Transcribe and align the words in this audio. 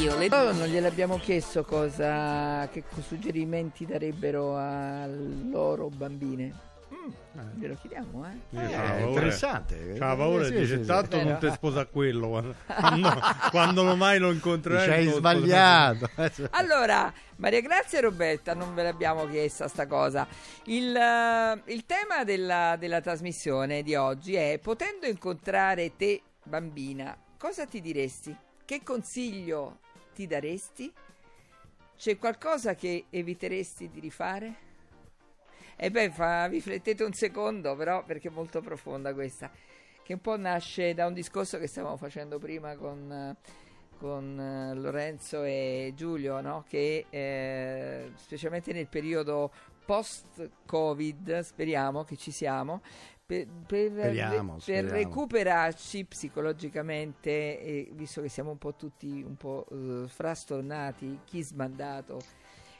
io. 0.00 0.16
Le... 0.16 0.28
No, 0.28 0.52
non 0.52 0.66
gliel'abbiamo 0.66 1.18
chiesto 1.18 1.64
cosa, 1.64 2.68
che 2.72 2.82
suggerimenti 3.06 3.84
darebbero 3.84 4.56
a 4.56 5.06
loro 5.06 5.88
bambine. 5.88 6.68
Mm, 6.92 7.60
glielo 7.60 7.76
chiediamo, 7.80 8.26
eh? 8.26 8.58
Eh, 8.58 8.70
paura. 8.70 8.98
interessante. 8.98 9.94
C'ha 9.98 10.16
paura 10.16 10.44
Sì, 10.44 10.52
dice 10.52 10.66
sì, 10.66 10.80
sì. 10.80 10.86
tanto 10.86 11.22
non 11.22 11.38
ti 11.38 11.50
sposa 11.50 11.86
quello 11.86 12.54
quando, 12.66 13.20
quando, 13.50 13.96
mai 13.96 14.18
lo 14.18 14.32
incontrerai 14.32 14.84
Ci 14.84 14.90
hai 14.90 15.06
sbagliato. 15.06 16.10
Allora, 16.50 17.12
Maria 17.36 17.60
Grazia 17.60 17.98
e 17.98 18.02
Roberta, 18.02 18.54
non 18.54 18.74
ve 18.74 18.82
l'abbiamo 18.82 19.28
chiesta 19.28 19.68
sta 19.68 19.86
cosa. 19.86 20.26
Il, 20.64 20.94
eh, 20.96 21.62
il 21.72 21.84
tema 21.86 22.24
della, 22.24 22.76
della 22.76 23.00
trasmissione 23.00 23.82
di 23.82 23.94
oggi 23.94 24.34
è 24.34 24.58
potendo 24.60 25.06
incontrare 25.06 25.94
te, 25.96 26.22
bambina, 26.42 27.16
cosa 27.38 27.66
ti 27.66 27.80
diresti? 27.80 28.34
Che 28.64 28.82
consiglio 28.82 29.78
ti 30.14 30.26
daresti? 30.26 30.92
C'è 31.96 32.16
qualcosa 32.18 32.74
che 32.74 33.06
eviteresti 33.10 33.90
di 33.90 34.00
rifare? 34.00 34.68
E 35.76 35.90
beh, 35.90 36.10
fa, 36.10 36.46
riflettete 36.46 37.04
un 37.04 37.12
secondo, 37.12 37.74
però, 37.74 38.04
perché 38.04 38.28
è 38.28 38.30
molto 38.30 38.60
profonda 38.60 39.14
questa, 39.14 39.50
che 40.02 40.12
un 40.12 40.20
po' 40.20 40.36
nasce 40.36 40.92
da 40.92 41.06
un 41.06 41.14
discorso 41.14 41.58
che 41.58 41.66
stavamo 41.66 41.96
facendo 41.96 42.38
prima 42.38 42.76
con, 42.76 43.34
con 43.96 44.38
eh, 44.38 44.74
Lorenzo 44.74 45.42
e 45.42 45.92
Giulio, 45.94 46.40
no? 46.40 46.64
che 46.68 47.06
eh, 47.08 48.12
specialmente 48.16 48.72
nel 48.72 48.88
periodo 48.88 49.50
post-Covid, 49.84 51.40
speriamo 51.40 52.04
che 52.04 52.16
ci 52.16 52.30
siamo, 52.30 52.80
per, 53.24 53.46
per- 53.66 53.90
Speriamo, 53.92 54.52
per 54.54 54.62
speriamo. 54.62 54.90
recuperarci 54.92 56.04
psicologicamente, 56.04 57.60
e 57.60 57.90
visto 57.92 58.20
che 58.22 58.28
siamo 58.28 58.50
un 58.50 58.58
po' 58.58 58.74
tutti 58.74 59.22
un 59.22 59.36
po' 59.36 59.66
eh, 59.70 60.08
frastornati, 60.08 61.20
chi 61.24 61.42
smandato, 61.42 62.20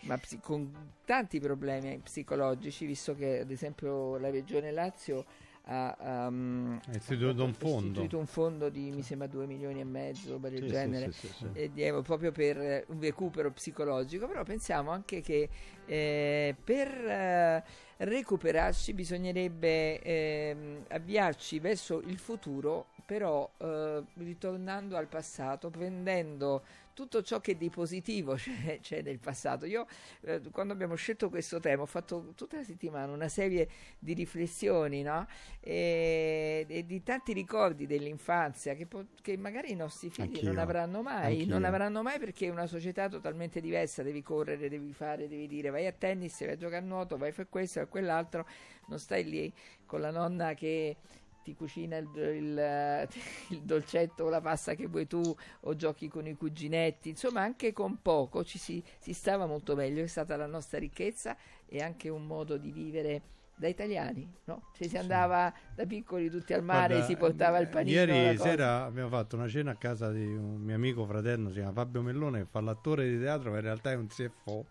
ma 0.02 0.16
psi- 0.18 0.40
con 0.40 0.94
tanti 1.04 1.38
problemi 1.40 1.98
psicologici, 2.02 2.86
visto 2.86 3.14
che 3.14 3.40
ad 3.40 3.50
esempio 3.50 4.16
la 4.18 4.30
Regione 4.30 4.70
Lazio 4.72 5.24
ha 5.64 6.26
um, 6.28 6.80
Ha 6.90 6.96
istituito 6.96 7.44
un 7.44 7.52
fondo. 7.54 7.86
istituito 7.88 8.18
un 8.18 8.26
fondo 8.26 8.68
di 8.70 8.90
mi 8.90 9.02
sembra 9.02 9.26
2 9.28 9.46
milioni 9.46 9.80
e 9.80 9.84
mezzo 9.84 10.38
per 10.38 10.52
il 10.54 10.62
Sì, 10.62 10.68
genere 10.68 11.12
sì, 11.12 11.28
sì, 11.28 11.46
eh, 11.52 12.02
proprio 12.02 12.32
per 12.32 12.58
eh, 12.60 12.84
un 12.88 13.00
recupero 13.00 13.50
psicologico 13.50 14.26
però 14.26 14.42
pensiamo 14.42 14.90
anche 14.90 15.20
che 15.20 15.48
eh, 15.86 16.54
per 16.62 16.88
eh, 16.88 17.64
recuperarci 17.98 18.94
bisognerebbe 18.94 20.00
ehm, 20.00 20.84
avviarci 20.88 21.58
verso 21.58 22.00
il 22.00 22.18
futuro 22.18 22.86
però 23.04 23.48
eh, 23.58 24.02
ritornando 24.14 24.96
al 24.96 25.06
passato 25.06 25.68
prendendo 25.70 26.62
tutto 27.00 27.22
ciò 27.22 27.40
che 27.40 27.56
di 27.56 27.70
positivo 27.70 28.34
c'è, 28.36 28.78
c'è 28.80 29.00
nel 29.00 29.18
passato 29.18 29.64
io 29.64 29.86
eh, 30.22 30.42
quando 30.50 30.74
abbiamo 30.74 30.94
scelto 30.96 31.30
questo 31.30 31.58
tema 31.58 31.82
ho 31.82 31.86
fatto 31.86 32.32
tutta 32.34 32.56
la 32.58 32.62
settimana 32.62 33.10
una 33.12 33.28
serie 33.28 33.68
di 33.98 34.12
riflessioni 34.12 35.02
no? 35.02 35.26
e, 35.60 36.66
e 36.68 36.84
di 36.84 37.02
tanti 37.02 37.32
ricordi 37.32 37.86
dell'infanzia 37.86 38.74
che, 38.74 38.84
po- 38.86 39.06
che 39.22 39.36
magari 39.38 39.70
i 39.70 39.76
nostri 39.76 40.10
figli 40.10 40.34
Anch'io. 40.34 40.48
non 40.48 40.58
avranno 40.58 41.00
mai, 41.02 41.38
Anch'io. 41.38 41.52
non 41.54 41.64
avranno 41.64 42.02
mai 42.02 42.18
perché 42.18 42.46
è 42.46 42.50
una 42.50 42.66
società 42.66 43.08
totalmente 43.08 43.60
diversa, 43.60 44.02
devi 44.02 44.22
correre, 44.22 44.68
devi 44.68 44.92
fare, 44.92 45.26
devi 45.26 45.46
dire 45.46 45.70
vai 45.70 45.86
a 45.86 45.92
tennis, 45.92 46.38
vai 46.40 46.52
a 46.52 46.56
giocare 46.56 46.84
a 46.84 46.86
nuoto, 46.86 47.16
vai 47.16 47.30
a 47.30 47.32
fare 47.32 47.48
questo, 47.48 47.78
vai 47.78 47.88
a 47.88 47.90
quell'altro, 47.90 48.46
non 48.88 48.98
stai 48.98 49.24
lì 49.24 49.52
con 49.86 50.00
la 50.00 50.10
nonna 50.10 50.54
che 50.54 50.96
ti 51.42 51.54
cucina 51.54 51.96
il, 51.96 52.08
il- 52.14 53.08
il 53.50 53.62
dolcetto 53.62 54.24
o 54.24 54.28
la 54.28 54.40
pasta 54.40 54.74
che 54.74 54.86
vuoi 54.86 55.06
tu 55.06 55.22
o 55.60 55.76
giochi 55.76 56.08
con 56.08 56.26
i 56.26 56.36
cuginetti, 56.36 57.10
insomma 57.10 57.42
anche 57.42 57.72
con 57.72 58.00
poco 58.02 58.44
ci 58.44 58.58
si, 58.58 58.82
si 58.98 59.12
stava 59.12 59.46
molto 59.46 59.74
meglio, 59.74 60.02
è 60.02 60.06
stata 60.06 60.36
la 60.36 60.46
nostra 60.46 60.78
ricchezza 60.78 61.36
e 61.66 61.80
anche 61.82 62.08
un 62.08 62.26
modo 62.26 62.56
di 62.56 62.70
vivere 62.72 63.22
da 63.60 63.68
italiani, 63.68 64.26
no? 64.44 64.70
Cioè 64.74 64.88
si 64.88 64.96
andava 64.96 65.52
da 65.74 65.84
piccoli 65.84 66.30
tutti 66.30 66.54
al 66.54 66.62
mare, 66.64 66.94
Guarda, 66.94 67.06
si 67.06 67.16
portava 67.16 67.58
il 67.58 67.68
panino. 67.68 67.98
la 68.00 68.02
Ieri 68.06 68.36
sera 68.38 68.84
abbiamo 68.84 69.08
fatto 69.10 69.36
una 69.36 69.48
cena 69.48 69.72
a 69.72 69.76
casa 69.76 70.10
di 70.10 70.24
un 70.24 70.60
mio 70.62 70.74
amico 70.74 71.04
fraterno, 71.04 71.48
si 71.48 71.56
chiama 71.56 71.72
Fabio 71.72 72.00
Mellone, 72.02 72.40
che 72.40 72.46
fa 72.50 72.60
l'attore 72.60 73.08
di 73.10 73.18
teatro, 73.18 73.50
ma 73.50 73.56
in 73.56 73.62
realtà 73.62 73.90
è 73.90 73.96
un 73.96 74.06
CFO. 74.06 74.66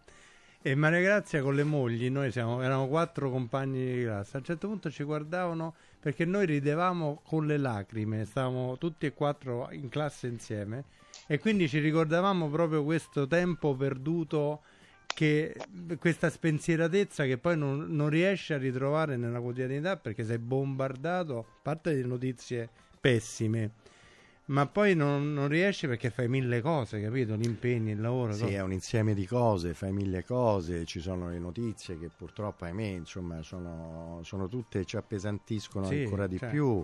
E 0.61 0.75
Maria 0.75 0.99
Grazia 0.99 1.41
con 1.41 1.55
le 1.55 1.63
mogli, 1.63 2.09
noi 2.09 2.31
siamo, 2.31 2.61
erano 2.61 2.89
quattro 2.89 3.31
compagni 3.31 3.93
di 3.93 4.03
classe, 4.03 4.35
a 4.35 4.39
un 4.39 4.45
certo 4.45 4.67
punto 4.67 4.91
ci 4.91 5.03
guardavano 5.05 5.73
perché 6.01 6.25
noi 6.25 6.45
ridevamo 6.45 7.21
con 7.23 7.47
le 7.47 7.57
lacrime, 7.57 8.25
stavamo 8.25 8.77
tutti 8.77 9.05
e 9.05 9.13
quattro 9.13 9.69
in 9.71 9.87
classe 9.87 10.27
insieme 10.27 10.83
e 11.27 11.39
quindi 11.39 11.69
ci 11.69 11.79
ricordavamo 11.79 12.49
proprio 12.49 12.83
questo 12.83 13.25
tempo 13.25 13.73
perduto, 13.73 14.59
che, 15.05 15.55
questa 15.97 16.29
spensieratezza 16.29 17.23
che 17.23 17.37
poi 17.37 17.55
non, 17.55 17.85
non 17.95 18.09
riesci 18.09 18.51
a 18.51 18.57
ritrovare 18.57 19.15
nella 19.15 19.39
quotidianità 19.39 19.95
perché 19.95 20.25
sei 20.25 20.39
bombardato, 20.39 21.37
a 21.39 21.45
parte 21.61 21.95
di 21.95 22.05
notizie 22.05 22.67
pessime, 22.99 23.71
ma 24.49 24.65
poi 24.67 24.95
non, 24.95 25.33
non 25.33 25.47
riesci 25.47 25.87
perché 25.87 26.09
fai 26.09 26.27
mille 26.27 26.61
cose, 26.61 26.99
capito? 27.01 27.35
Gli 27.35 27.45
impegni, 27.45 27.91
il 27.91 28.01
lavoro. 28.01 28.33
Sì, 28.33 28.41
cose. 28.41 28.55
è 28.55 28.61
un 28.61 28.71
insieme 28.73 29.13
di 29.13 29.25
cose, 29.25 29.73
fai 29.73 29.91
mille 29.91 30.23
cose, 30.23 30.85
ci 30.85 30.99
sono 30.99 31.29
le 31.29 31.37
notizie 31.39 31.97
che 31.99 32.09
purtroppo, 32.15 32.65
ahimè, 32.65 32.83
insomma, 32.83 33.41
sono, 33.43 34.21
sono 34.23 34.47
tutte, 34.47 34.85
ci 34.85 34.97
appesantiscono 34.97 35.85
Sì, 35.87 36.01
ancora 36.01 36.25
di 36.27 36.37
cioè, 36.37 36.49
più. 36.49 36.77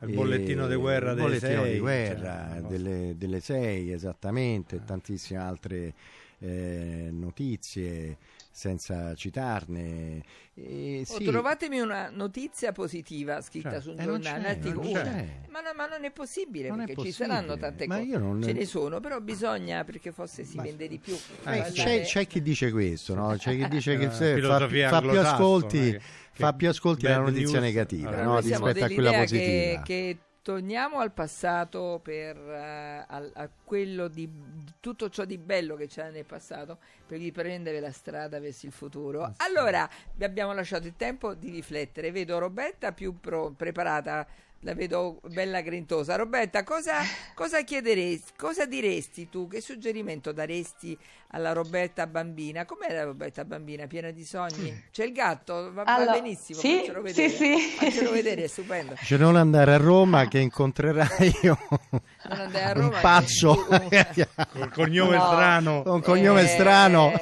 il 0.00 0.10
E- 0.10 0.12
bollettino 0.12 0.66
di 0.68 0.74
guerra 0.74 1.10
il 1.10 1.16
delle 1.16 1.28
bollettino 1.38 1.62
sei, 1.62 1.72
di 1.72 1.78
guerra, 1.78 2.48
cioè, 2.52 2.60
delle, 2.62 3.14
delle 3.16 3.40
sei, 3.40 3.92
esattamente, 3.92 4.76
Eh. 4.76 4.84
tantissime 4.84 5.40
altre 5.40 5.94
eh, 6.38 7.08
notizie 7.12 8.18
senza 8.56 9.14
citarne. 9.14 10.22
E 10.54 11.04
Oh, 11.06 11.18
sì, 11.18 11.24
trovatemi 11.24 11.78
una 11.80 12.08
notizia 12.10 12.72
positiva 12.72 13.42
scritta 13.42 13.72
Cioè, 13.72 13.80
su 13.82 13.90
un 13.90 14.00
eh, 14.00 14.04
non 14.06 14.20
giornale, 14.22 14.58
non 14.62 14.76
una. 14.78 15.02
c'è. 15.02 15.26
Ma, 15.50 15.60
no- 15.60 15.72
ma 15.76 15.86
non 15.86 16.04
è 16.04 16.10
possibile 16.10 16.68
Non 16.70 16.80
è 16.80 16.86
perché 16.86 17.02
ci 17.02 17.08
possibile. 17.08 17.34
saranno 17.34 17.58
tante 17.58 17.86
Ma 17.86 17.96
cose. 17.96 18.06
io 18.08 18.18
non- 18.18 18.42
Ce 18.42 18.52
ne 18.54 18.64
sono, 18.64 19.00
però 19.00 19.20
bisogna 19.20 19.84
perché 19.84 20.10
forse 20.10 20.44
si 20.44 20.56
Ma- 20.56 20.62
vende 20.62 20.88
di 20.88 20.98
più. 20.98 21.14
Eh, 21.44 21.62
c'è, 21.72 22.00
c'è 22.02 22.26
chi 22.26 22.40
dice 22.40 22.70
questo, 22.70 23.14
no? 23.14 23.36
c'è 23.36 23.54
chi 23.56 23.68
dice 23.68 23.94
È 23.94 23.98
che 23.98 24.10
se 24.10 24.40
fa, 24.40 24.58
fa 24.60 25.00
più 25.02 25.20
ascolti, 25.20 25.90
che- 25.90 26.00
fa 26.32 26.52
più 26.54 26.68
ascolti 26.70 27.04
la 27.06 27.18
notizia 27.18 27.60
news- 27.60 27.62
negativa 27.62 28.08
Allora, 28.08 28.22
no? 28.24 28.40
rispetto 28.40 28.84
a 28.84 28.88
quella 28.88 29.10
dell'idea 29.10 29.24
che, 29.24 29.24
positiva. 29.26 29.82
che 29.82 30.18
torniamo 30.46 31.00
al 31.00 31.10
passato 31.10 31.98
per 32.00 32.36
eh, 32.36 33.04
al- 33.08 33.32
a 33.34 33.48
quello 33.64 34.06
di 34.06 34.30
di 34.30 34.72
tutto 34.78 35.08
ciò 35.08 35.24
di 35.24 35.38
bello 35.38 35.74
che 35.74 35.88
c'era 35.88 36.10
nel 36.10 36.24
passato 36.24 36.78
per 37.04 37.18
riprendere 37.18 37.80
la 37.80 37.90
strada 37.90 38.38
verso 38.38 38.66
il 38.66 38.70
futuro. 38.72 39.24
Ah, 39.24 39.32
sì. 39.36 39.42
Allora, 39.44 39.88
vi 40.14 40.22
abbiamo 40.22 40.52
lasciato 40.52 40.86
il 40.86 40.94
tempo 40.96 41.34
di 41.34 41.50
riflettere. 41.50 42.12
Vedo 42.12 42.38
Roberta 42.38 42.92
più 42.92 43.18
pro- 43.18 43.50
preparata, 43.50 44.24
la 44.66 44.74
vedo 44.74 45.20
bella 45.28 45.60
grintosa. 45.60 46.16
Roberta, 46.16 46.64
cosa, 46.64 46.94
cosa 47.34 47.62
chiederesti, 47.62 48.32
cosa 48.36 48.66
diresti 48.66 49.28
tu? 49.28 49.46
Che 49.46 49.60
suggerimento 49.60 50.32
daresti 50.32 50.98
alla 51.28 51.52
Roberta 51.52 52.08
bambina? 52.08 52.64
Com'è 52.64 52.92
la 52.92 53.04
Roberta 53.04 53.44
bambina, 53.44 53.86
piena 53.86 54.10
di 54.10 54.24
sogni? 54.24 54.86
C'è 54.90 55.04
il 55.04 55.12
gatto? 55.12 55.72
Va, 55.72 55.84
va 55.84 55.94
Allora, 55.94 56.12
benissimo, 56.20 56.58
sì, 56.58 56.78
faccelo 56.78 57.00
vedere. 57.02 57.28
sì, 57.28 57.36
sì. 57.36 57.58
Faccelo 57.76 58.10
vedere, 58.10 58.42
è 58.42 58.46
stupendo. 58.48 58.94
Dice 58.98 59.16
non 59.16 59.36
andare 59.36 59.74
a 59.74 59.76
Roma 59.76 60.26
che 60.26 60.40
incontrerai 60.40 61.32
io 61.42 61.56
Non 61.70 62.00
andare 62.40 62.64
a 62.64 62.82
un 62.82 62.88
Roma, 62.90 63.00
pazzo 63.00 63.66
che- 63.88 64.28
Col 64.52 64.72
cognome 64.72 65.16
No. 65.16 65.26
strano. 65.26 65.82
con 65.84 66.02
cognome 66.02 66.42
Eh, 66.42 66.46
strano 66.48 67.12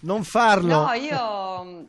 non 0.00 0.24
farlo 0.24 0.84
No, 0.86 0.92
io 0.94 1.86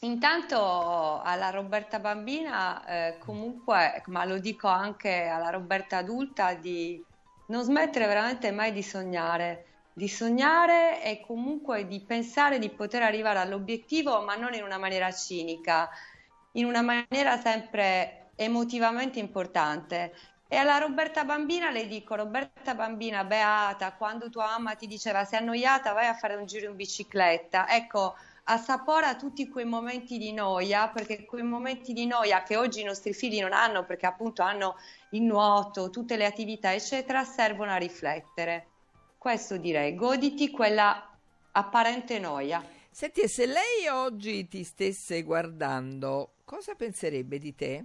intanto 0.00 1.20
alla 1.22 1.50
Roberta 1.50 1.98
bambina, 1.98 2.84
eh, 2.86 3.18
comunque, 3.18 4.02
ma 4.06 4.24
lo 4.24 4.38
dico 4.38 4.68
anche 4.68 5.26
alla 5.26 5.50
Roberta 5.50 5.98
adulta, 5.98 6.54
di 6.54 7.02
non 7.46 7.62
smettere 7.62 8.06
veramente 8.06 8.50
mai 8.52 8.72
di 8.72 8.82
sognare, 8.82 9.66
di 9.92 10.08
sognare 10.08 11.02
e 11.02 11.20
comunque 11.20 11.86
di 11.86 12.00
pensare 12.00 12.58
di 12.58 12.70
poter 12.70 13.02
arrivare 13.02 13.40
all'obiettivo, 13.40 14.22
ma 14.22 14.36
non 14.36 14.54
in 14.54 14.62
una 14.62 14.78
maniera 14.78 15.12
cinica, 15.12 15.88
in 16.52 16.64
una 16.64 16.82
maniera 16.82 17.36
sempre 17.38 18.30
emotivamente 18.36 19.18
importante. 19.18 20.14
E 20.48 20.56
alla 20.56 20.78
Roberta 20.78 21.24
bambina 21.24 21.70
le 21.70 21.86
dico, 21.86 22.14
Roberta 22.14 22.74
bambina 22.74 23.22
beata, 23.24 23.92
quando 23.92 24.30
tua 24.30 24.46
mamma 24.46 24.74
ti 24.74 24.86
diceva 24.86 25.24
sei 25.24 25.40
annoiata 25.40 25.92
vai 25.92 26.06
a 26.06 26.14
fare 26.14 26.34
un 26.34 26.46
giro 26.46 26.70
in 26.70 26.76
bicicletta, 26.76 27.68
ecco, 27.68 28.16
assapora 28.52 29.14
tutti 29.14 29.48
quei 29.48 29.64
momenti 29.64 30.18
di 30.18 30.32
noia, 30.32 30.88
perché 30.88 31.24
quei 31.24 31.42
momenti 31.42 31.92
di 31.92 32.06
noia 32.06 32.42
che 32.42 32.56
oggi 32.56 32.80
i 32.80 32.84
nostri 32.84 33.12
figli 33.12 33.40
non 33.40 33.52
hanno, 33.52 33.84
perché 33.84 34.06
appunto 34.06 34.42
hanno 34.42 34.76
il 35.10 35.22
nuoto, 35.22 35.90
tutte 35.90 36.16
le 36.16 36.26
attività, 36.26 36.72
eccetera, 36.72 37.24
servono 37.24 37.70
a 37.70 37.76
riflettere. 37.76 38.66
Questo 39.16 39.56
direi, 39.56 39.94
goditi 39.94 40.50
quella 40.50 41.16
apparente 41.52 42.18
noia. 42.18 42.64
Senti, 42.90 43.28
se 43.28 43.46
lei 43.46 43.86
oggi 43.90 44.48
ti 44.48 44.64
stesse 44.64 45.22
guardando, 45.22 46.32
cosa 46.44 46.74
penserebbe 46.74 47.38
di 47.38 47.54
te? 47.54 47.84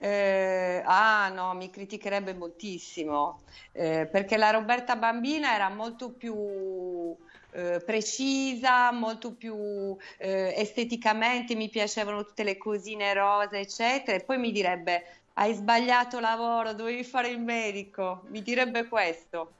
Eh, 0.00 0.80
ah 0.84 1.28
no, 1.28 1.52
mi 1.54 1.70
criticherebbe 1.70 2.32
moltissimo, 2.32 3.42
eh, 3.72 4.06
perché 4.06 4.36
la 4.36 4.50
Roberta 4.50 4.94
Bambina 4.96 5.54
era 5.54 5.68
molto 5.68 6.12
più 6.12 7.16
eh, 7.58 7.80
precisa, 7.80 8.92
molto 8.92 9.34
più 9.34 9.96
eh, 10.16 10.54
esteticamente, 10.56 11.54
mi 11.54 11.68
piacevano 11.68 12.24
tutte 12.24 12.44
le 12.44 12.56
cosine 12.56 13.12
rose, 13.14 13.58
eccetera, 13.58 14.16
e 14.16 14.24
poi 14.24 14.38
mi 14.38 14.52
direbbe 14.52 15.04
hai 15.34 15.54
sbagliato 15.54 16.18
lavoro, 16.18 16.72
dovevi 16.72 17.04
fare 17.04 17.28
il 17.28 17.40
medico, 17.40 18.22
mi 18.28 18.42
direbbe 18.42 18.88
questo. 18.88 19.52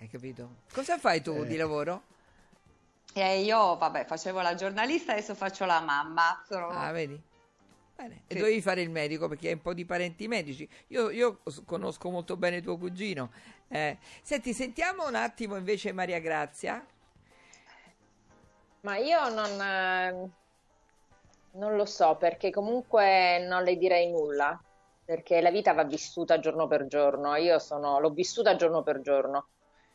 Hai 0.00 0.08
capito? 0.08 0.48
Cosa 0.72 0.98
fai 0.98 1.22
tu 1.22 1.44
di 1.44 1.54
eh. 1.54 1.58
lavoro? 1.58 2.02
E 3.14 3.42
io, 3.42 3.76
vabbè, 3.76 4.04
facevo 4.04 4.40
la 4.40 4.54
giornalista, 4.54 5.12
adesso 5.12 5.34
faccio 5.34 5.64
la 5.64 5.80
mamma. 5.80 6.42
Sono... 6.46 6.68
Ah, 6.68 6.90
vedi? 6.92 7.20
Bene. 7.98 8.22
Sì. 8.28 8.34
E 8.34 8.38
dovevi 8.38 8.60
fare 8.62 8.80
il 8.80 8.90
medico 8.90 9.26
perché 9.26 9.48
hai 9.48 9.54
un 9.54 9.60
po' 9.60 9.74
di 9.74 9.84
parenti 9.84 10.28
medici. 10.28 10.68
Io, 10.88 11.10
io 11.10 11.40
conosco 11.64 12.10
molto 12.10 12.36
bene 12.36 12.62
tuo 12.62 12.78
cugino. 12.78 13.32
Eh. 13.66 13.98
Senti, 14.22 14.52
sentiamo 14.52 15.08
un 15.08 15.16
attimo 15.16 15.56
invece 15.56 15.90
Maria 15.90 16.20
Grazia. 16.20 16.86
Ma 18.82 18.96
io 18.98 19.28
non, 19.30 19.60
eh, 19.60 20.30
non 21.58 21.74
lo 21.74 21.84
so 21.84 22.14
perché 22.14 22.50
comunque 22.50 23.44
non 23.48 23.64
le 23.64 23.76
direi 23.76 24.08
nulla 24.12 24.62
perché 25.04 25.40
la 25.40 25.50
vita 25.50 25.72
va 25.72 25.82
vissuta 25.82 26.38
giorno 26.38 26.68
per 26.68 26.86
giorno. 26.86 27.34
Io 27.34 27.58
sono, 27.58 27.98
l'ho 27.98 28.10
vissuta 28.10 28.54
giorno 28.54 28.84
per 28.84 29.00
giorno 29.00 29.48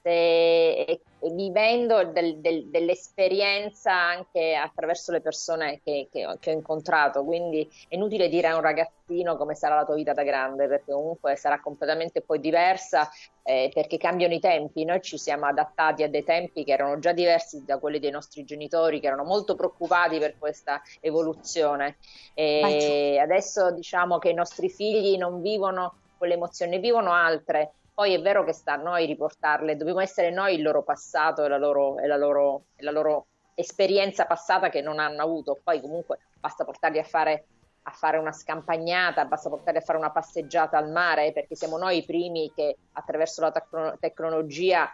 e, 0.06 1.02
vivendo 1.32 2.04
del, 2.04 2.40
del, 2.40 2.66
dell'esperienza 2.68 3.94
anche 3.94 4.54
attraverso 4.54 5.14
le 5.14 5.22
persone 5.22 5.80
che, 5.84 6.10
che, 6.12 6.38
che, 6.40 6.52
ho 6.52 6.54
incontrato. 6.54 7.24
Quindi 7.24 7.68
è 7.88 7.96
inutile 7.96 8.28
dire 8.28 8.48
a 8.48 8.56
un 8.56 8.62
ragazzino 8.62 9.38
come 9.38 9.56
sarà 9.56 9.76
la 9.76 9.86
tua 9.86 9.96
vita 9.96 10.14
da 10.14 10.24
grande, 10.24 10.68
perché 10.68 10.92
comunque 10.92 11.38
sarà 11.38 11.62
completamente 11.62 12.22
poi 12.22 12.40
diversa, 12.40 13.10
eh, 13.44 13.72
perché 13.74 13.98
cambiano 13.98 14.34
i 14.34 14.40
tempi. 14.40 14.84
Noi 14.84 15.02
ci 15.02 15.18
siamo 15.18 15.46
adattati 15.46 16.04
a 16.04 16.10
dei 16.10 16.24
tempi 16.24 16.66
che 16.66 16.74
erano 16.74 17.00
già 17.00 17.14
diversi 17.14 17.64
da 17.64 17.80
quelli 17.80 18.00
dei 18.00 18.12
nostri 18.12 18.44
genitori, 18.44 19.00
che 19.00 19.08
erano 19.08 19.24
molto 19.24 19.56
preoccupati 19.56 20.20
per 20.20 20.38
questa 20.38 20.82
evoluzione. 21.00 21.96
E 22.34 23.18
adesso 23.22 23.72
diciamo 23.72 24.18
che 24.18 24.30
i 24.30 24.34
nostri 24.34 24.70
figli 24.70 25.18
non 25.18 25.42
vivono 25.42 25.96
quelle 26.18 26.34
emozioni, 26.34 26.80
vivono 26.80 27.12
altre 27.12 27.74
poi 27.94 28.14
è 28.14 28.22
vero 28.22 28.44
che 28.44 28.54
sta 28.54 28.74
a 28.74 28.78
noi 28.78 29.06
riportarle, 29.06 29.78
dobbiamo 29.78 30.00
essere 30.00 30.32
noi 30.32 30.56
il 30.56 30.64
loro 30.64 30.84
passato 30.84 31.46
e 31.46 31.48
la 31.48 31.58
loro, 31.58 32.00
e 32.00 32.08
la 32.08 32.18
loro, 32.18 32.66
e 32.76 32.84
la 32.84 32.92
loro 32.92 33.28
esperienza 33.54 34.26
passata 34.26 34.70
che 34.70 34.82
non 34.82 35.00
hanno 35.00 35.22
avuto. 35.22 35.60
Poi 35.64 35.80
comunque 35.80 36.20
basta 36.40 36.66
portarli 36.66 36.98
a 36.98 37.04
fare, 37.04 37.46
a 37.84 37.92
fare 37.92 38.18
una 38.18 38.32
scampagnata, 38.32 39.26
basta 39.26 39.50
portarli 39.50 39.78
a 39.78 39.84
fare 39.84 40.00
una 40.00 40.12
passeggiata 40.12 40.78
al 40.78 40.90
mare, 40.90 41.34
perché 41.34 41.56
siamo 41.56 41.78
noi 41.78 41.98
i 41.98 42.06
primi 42.06 42.52
che 42.56 42.78
attraverso 42.94 43.42
la 43.42 43.52
tecno- 43.52 43.96
tecnologia 44.00 44.90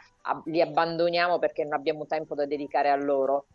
li 0.45 0.59
abbandoniamo 0.59 1.39
perché 1.39 1.63
non 1.63 1.73
abbiamo 1.73 2.05
tempo 2.05 2.35
da 2.35 2.45
dedicare 2.45 2.89
a 2.89 2.95
loro. 2.95 3.45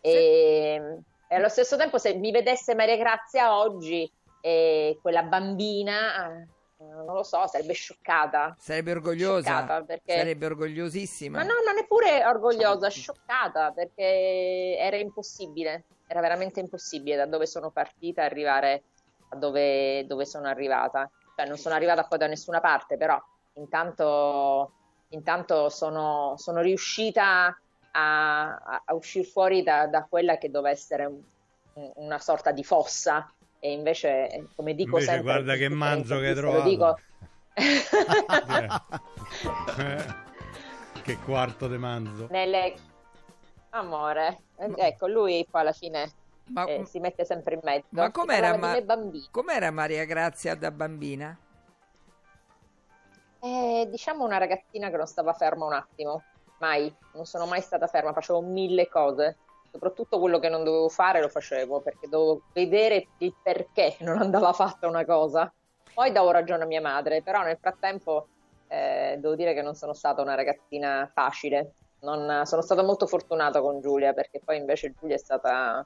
E, 0.00 1.02
e 1.28 1.34
allo 1.34 1.48
stesso 1.50 1.76
tempo 1.76 1.98
se 1.98 2.14
mi 2.14 2.30
vedesse 2.30 2.74
Maria 2.74 2.96
Grazia 2.96 3.58
oggi, 3.58 4.10
eh, 4.40 4.98
quella 5.02 5.22
bambina 5.22 6.46
non 6.88 7.14
lo 7.14 7.22
so, 7.22 7.46
sarebbe 7.46 7.72
scioccata. 7.72 8.54
Sarebbe 8.58 8.92
orgogliosa. 8.92 9.50
Scioccata 9.50 9.82
perché... 9.82 10.16
Sarebbe 10.18 10.46
orgogliosissima. 10.46 11.38
Ma 11.38 11.44
no, 11.44 11.54
non 11.64 11.78
è 11.78 11.86
pure 11.86 12.24
orgogliosa, 12.24 12.88
scioccata 12.88 13.72
perché 13.72 14.76
era 14.78 14.96
impossibile, 14.96 15.84
era 16.06 16.20
veramente 16.20 16.60
impossibile 16.60 17.16
da 17.16 17.26
dove 17.26 17.46
sono 17.46 17.70
partita 17.70 18.22
arrivare 18.22 18.84
a 19.30 19.36
dove, 19.36 20.06
dove 20.06 20.24
sono 20.26 20.46
arrivata. 20.46 21.10
Cioè 21.36 21.46
non 21.46 21.56
sono 21.56 21.74
arrivata 21.74 22.04
poi 22.04 22.18
da 22.18 22.26
nessuna 22.26 22.60
parte, 22.60 22.96
però 22.96 23.20
intanto, 23.54 24.72
intanto 25.08 25.68
sono, 25.68 26.34
sono 26.36 26.60
riuscita 26.60 27.58
a, 27.92 28.82
a, 28.84 28.94
uscire 28.94 29.24
fuori 29.24 29.62
da, 29.62 29.86
da, 29.86 30.06
quella 30.08 30.38
che 30.38 30.50
doveva 30.50 30.70
essere 30.74 31.04
un, 31.04 31.22
una 31.96 32.18
sorta 32.18 32.50
di 32.52 32.64
fossa 32.64 33.32
e 33.64 33.72
invece, 33.72 34.48
come 34.54 34.74
dico 34.74 34.98
invece 34.98 35.12
sempre... 35.14 35.32
guarda 35.32 35.56
che 35.56 35.70
manzo 35.70 36.18
che 36.18 36.28
hai 36.28 36.34
trovato. 36.34 36.68
Dico... 36.68 36.98
che 41.02 41.18
quarto 41.24 41.66
di 41.66 41.78
manzo. 41.78 42.26
Nelle... 42.30 42.74
Amore, 43.70 44.42
ecco, 44.58 45.06
lui 45.06 45.46
poi 45.50 45.62
alla 45.62 45.72
fine 45.72 46.12
ma, 46.48 46.66
eh, 46.66 46.84
si 46.84 47.00
mette 47.00 47.24
sempre 47.24 47.54
in 47.54 47.60
mezzo. 47.62 47.86
Ma 47.88 48.10
com'era, 48.10 48.54
ma... 48.58 48.76
com'era 49.30 49.70
Maria 49.70 50.04
Grazia 50.04 50.54
da 50.54 50.70
bambina? 50.70 51.34
Eh, 53.40 53.88
diciamo 53.90 54.26
una 54.26 54.36
ragazzina 54.36 54.90
che 54.90 54.96
non 54.98 55.06
stava 55.06 55.32
ferma 55.32 55.64
un 55.64 55.72
attimo, 55.72 56.22
mai, 56.58 56.94
non 57.14 57.24
sono 57.24 57.46
mai 57.46 57.62
stata 57.62 57.86
ferma, 57.86 58.12
facevo 58.12 58.42
mille 58.42 58.88
cose 58.88 59.38
soprattutto 59.74 60.20
quello 60.20 60.38
che 60.38 60.48
non 60.48 60.62
dovevo 60.62 60.88
fare 60.88 61.20
lo 61.20 61.28
facevo 61.28 61.80
perché 61.80 62.08
dovevo 62.08 62.42
vedere 62.52 63.08
il 63.18 63.34
perché 63.42 63.96
non 64.00 64.20
andava 64.20 64.52
fatta 64.52 64.86
una 64.86 65.04
cosa. 65.04 65.52
Poi 65.92 66.12
davo 66.12 66.30
ragione 66.30 66.62
a 66.62 66.66
mia 66.66 66.80
madre, 66.80 67.22
però 67.22 67.42
nel 67.42 67.58
frattempo 67.60 68.28
eh, 68.68 69.16
devo 69.18 69.34
dire 69.34 69.52
che 69.52 69.62
non 69.62 69.74
sono 69.74 69.92
stata 69.92 70.22
una 70.22 70.36
ragazzina 70.36 71.10
facile. 71.12 71.72
Non, 72.02 72.42
sono 72.44 72.62
stata 72.62 72.84
molto 72.84 73.08
fortunata 73.08 73.60
con 73.60 73.80
Giulia 73.80 74.12
perché 74.12 74.40
poi 74.44 74.58
invece 74.58 74.94
Giulia 74.96 75.16
è 75.16 75.18
stata, 75.18 75.84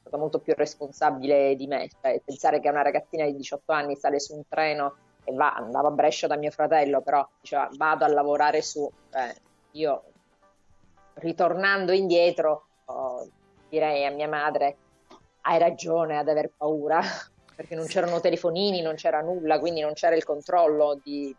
stata 0.00 0.16
molto 0.18 0.38
più 0.38 0.52
responsabile 0.54 1.56
di 1.56 1.66
me. 1.66 1.88
Cioè, 1.88 2.20
pensare 2.22 2.60
che 2.60 2.68
una 2.68 2.82
ragazzina 2.82 3.24
di 3.24 3.36
18 3.36 3.72
anni 3.72 3.96
sale 3.96 4.20
su 4.20 4.34
un 4.34 4.42
treno 4.48 4.96
e 5.24 5.32
va, 5.32 5.54
andava 5.54 5.88
a 5.88 5.92
Brescia 5.92 6.26
da 6.26 6.36
mio 6.36 6.50
fratello, 6.50 7.00
però 7.00 7.26
diceva 7.40 7.70
vado 7.76 8.04
a 8.04 8.08
lavorare 8.08 8.60
su. 8.60 8.90
Eh, 9.14 9.34
io 9.72 10.02
ritornando 11.14 11.92
indietro 11.92 12.66
direi 13.68 14.04
a 14.04 14.10
mia 14.10 14.28
madre 14.28 14.76
hai 15.42 15.58
ragione 15.58 16.18
ad 16.18 16.28
aver 16.28 16.50
paura 16.56 17.00
perché 17.54 17.74
non 17.74 17.86
c'erano 17.86 18.20
telefonini, 18.20 18.80
non 18.80 18.94
c'era 18.94 19.20
nulla, 19.20 19.58
quindi 19.58 19.80
non 19.80 19.92
c'era 19.92 20.16
il 20.16 20.24
controllo 20.24 20.98
di, 21.02 21.34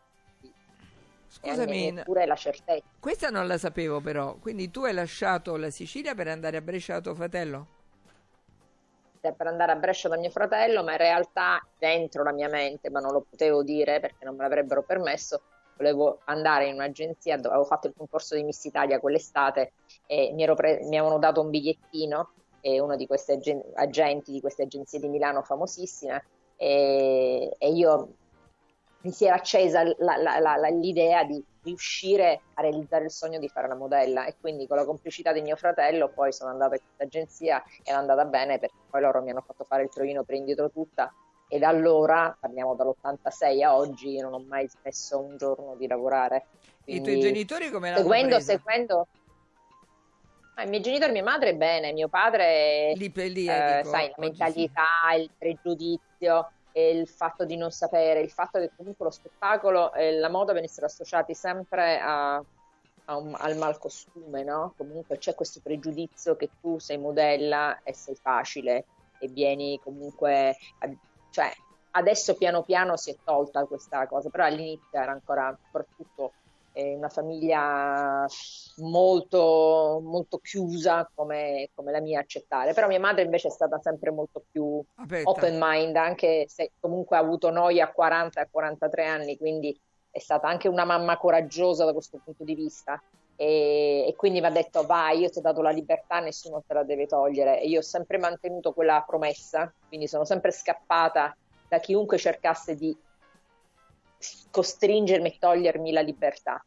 Scusami, 1.32 1.92
neppure 1.92 2.26
la 2.26 2.36
certezza. 2.36 2.86
Questa 3.00 3.30
non 3.30 3.48
la 3.48 3.58
sapevo 3.58 4.02
però, 4.02 4.36
quindi 4.36 4.70
tu 4.70 4.84
hai 4.84 4.94
lasciato 4.94 5.56
la 5.56 5.70
Sicilia 5.70 6.14
per 6.14 6.28
andare 6.28 6.58
a 6.58 6.62
Brescia 6.62 6.94
da 6.94 7.02
tuo 7.02 7.16
fratello? 7.16 7.68
Per 9.22 9.48
andare 9.48 9.72
a 9.72 9.76
Brescia 9.76 10.10
da 10.10 10.18
mio 10.18 10.30
fratello, 10.30 10.84
ma 10.84 10.92
in 10.92 10.98
realtà 10.98 11.66
dentro 11.78 12.24
la 12.24 12.34
mia 12.34 12.50
mente, 12.50 12.90
ma 12.90 13.00
non 13.00 13.14
lo 13.14 13.26
potevo 13.28 13.64
dire 13.64 14.00
perché 14.00 14.26
non 14.26 14.36
me 14.36 14.44
l'avrebbero 14.44 14.84
permesso, 14.84 15.42
volevo 15.82 16.22
andare 16.26 16.68
in 16.68 16.76
un'agenzia, 16.76 17.36
avevo 17.36 17.66
fatto 17.66 17.88
il 17.88 17.94
concorso 17.98 18.36
di 18.36 18.44
Miss 18.44 18.64
Italia 18.64 19.00
quell'estate 19.00 19.74
e 20.06 20.32
mi, 20.34 20.46
pre- 20.54 20.82
mi 20.84 20.98
avevano 20.98 21.18
dato 21.18 21.42
un 21.42 21.50
bigliettino 21.50 22.34
e 22.62 22.80
uno 22.80 22.96
di 22.96 23.08
questi 23.08 23.32
ag- 23.32 23.72
agenti 23.74 24.32
di 24.32 24.40
queste 24.40 24.64
agenzie 24.64 25.00
di 25.00 25.10
Milano 25.10 25.42
famosissime 25.42 26.24
e, 26.56 27.56
e 27.58 27.72
io 27.72 28.14
mi 29.02 29.12
si 29.12 29.26
era 29.26 29.36
accesa 29.36 29.84
la, 29.84 30.16
la, 30.18 30.38
la, 30.40 30.70
l'idea 30.70 31.24
di 31.24 31.44
riuscire 31.64 32.42
a 32.54 32.62
realizzare 32.62 33.06
il 33.06 33.12
sogno 33.12 33.40
di 33.40 33.48
fare 33.50 33.68
la 33.68 33.76
modella. 33.76 34.26
E 34.26 34.36
quindi 34.40 34.68
con 34.68 34.78
la 34.78 34.86
complicità 34.86 35.32
di 35.32 35.42
mio 35.42 35.56
fratello 35.56 36.10
poi 36.10 36.32
sono 36.32 36.52
andata 36.52 36.76
in 36.76 36.82
questa 36.82 37.04
agenzia 37.04 37.64
e 37.64 37.90
è 37.90 37.92
andata 37.92 38.26
bene 38.26 38.60
perché 38.60 38.76
poi 38.88 39.02
loro 39.02 39.24
mi 39.24 39.32
hanno 39.32 39.42
fatto 39.42 39.64
fare 39.64 39.84
il 39.84 39.90
provino 39.92 40.24
per 40.24 40.36
indietro 40.36 40.70
tutta 40.70 41.12
e 41.54 41.60
da 41.60 41.68
allora, 41.68 42.34
parliamo 42.40 42.76
dall'86 42.76 43.62
a 43.62 43.76
oggi, 43.76 44.18
non 44.22 44.32
ho 44.32 44.40
mai 44.40 44.70
smesso 44.70 45.20
un 45.20 45.36
giorno 45.36 45.76
di 45.76 45.86
lavorare. 45.86 46.46
Quindi, 46.82 47.02
I 47.02 47.04
tuoi 47.04 47.20
genitori 47.20 47.70
come 47.70 47.90
l'hanno 47.90 48.04
seguendo, 48.04 48.36
presa? 48.36 48.52
Seguendo, 48.54 49.08
ah, 50.56 50.64
i 50.64 50.70
miei 50.70 50.82
genitori, 50.82 51.12
mia 51.12 51.24
madre 51.24 51.54
bene, 51.54 51.92
mio 51.92 52.08
padre, 52.08 52.94
lì 52.96 53.12
per 53.12 53.32
lì, 53.32 53.48
eh, 53.48 53.80
dico, 53.80 53.90
sai, 53.90 54.08
la 54.08 54.16
mentalità, 54.20 54.84
sì. 55.12 55.20
il 55.20 55.30
pregiudizio, 55.38 56.52
il 56.72 57.06
fatto 57.10 57.44
di 57.44 57.58
non 57.58 57.70
sapere, 57.70 58.22
il 58.22 58.32
fatto 58.32 58.58
che 58.58 58.72
comunque 58.74 59.04
lo 59.04 59.12
spettacolo 59.12 59.92
e 59.92 60.14
la 60.14 60.30
moda 60.30 60.54
venissero 60.54 60.86
associati 60.86 61.34
sempre 61.34 62.00
a, 62.00 62.36
a 62.36 63.18
un, 63.18 63.36
al 63.38 63.58
malcostume, 63.58 64.46
no? 64.46 64.74
Comunque 64.78 65.18
c'è 65.18 65.36
questo 65.36 65.60
pregiudizio 65.62 66.38
che 66.38 66.50
tu 66.62 66.80
sei 66.80 66.98
modella 66.98 67.82
e 67.84 67.94
sei 67.94 68.16
facile 68.16 68.86
e 69.20 69.28
vieni 69.28 69.78
comunque 69.84 70.56
a, 70.80 70.90
cioè, 71.32 71.52
adesso 71.92 72.36
piano 72.36 72.64
piano 72.64 72.96
si 72.98 73.12
è 73.12 73.16
tolta 73.24 73.66
questa 73.66 74.06
cosa, 74.08 74.30
però 74.30 74.46
all'inizio 74.46 74.88
era 74.92 75.12
ancora 75.12 75.58
soprattutto 75.66 76.34
eh, 76.74 76.96
una 76.96 77.10
famiglia 77.10 78.26
molto, 78.78 80.00
molto 80.04 80.38
chiusa 80.38 81.10
come, 81.14 81.70
come, 81.74 81.92
la 81.92 82.00
mia 82.00 82.20
accettare. 82.20 82.74
Però 82.74 82.88
mia 82.88 83.00
madre 83.00 83.24
invece 83.24 83.48
è 83.48 83.52
stata 83.52 83.80
sempre 83.82 84.12
molto 84.12 84.44
più 84.52 84.84
Aperta. 84.96 85.30
open 85.30 85.58
mind, 85.60 85.96
anche 85.96 86.46
se 86.48 86.72
comunque 86.80 87.18
ha 87.18 87.20
avuto 87.20 87.50
noi 87.50 87.82
a 87.82 87.92
40 87.92 88.42
e 88.42 88.48
43 88.50 89.06
anni, 89.06 89.38
quindi 89.38 89.78
è 90.10 90.20
stata 90.20 90.48
anche 90.48 90.68
una 90.68 90.86
mamma 90.86 91.18
coraggiosa 91.18 91.86
da 91.86 91.94
questo 91.94 92.20
punto 92.24 92.44
di 92.44 92.56
vista. 92.56 93.02
E, 93.42 94.06
e, 94.08 94.16
quindi 94.16 94.40
mi 94.40 94.46
ha 94.46 94.52
detto 94.52 94.86
vai, 94.86 95.22
io 95.22 95.30
ti 95.32 95.40
ho 95.40 95.42
dato 95.42 95.64
la 95.64 95.72
libertà, 95.72 96.20
nessuno 96.20 96.62
te 96.62 96.76
la 96.76 96.84
deve 96.84 97.08
togliere 97.08 97.60
e 97.60 97.68
io 97.70 97.80
ho 97.80 97.82
sempre 97.82 98.20
mantenuto 98.20 98.72
quella 98.72 99.04
promessa, 99.04 99.74
quindi 99.88 100.08
sono 100.08 100.26
sempre 100.26 100.52
scappata 100.52 101.36
da 101.68 101.80
chiunque 101.80 102.20
cercasse 102.20 102.76
di 102.76 102.96
costringermi 104.52 105.30
e 105.30 105.38
togliermi 105.40 105.92
la 105.92 106.02
libertà. 106.02 106.64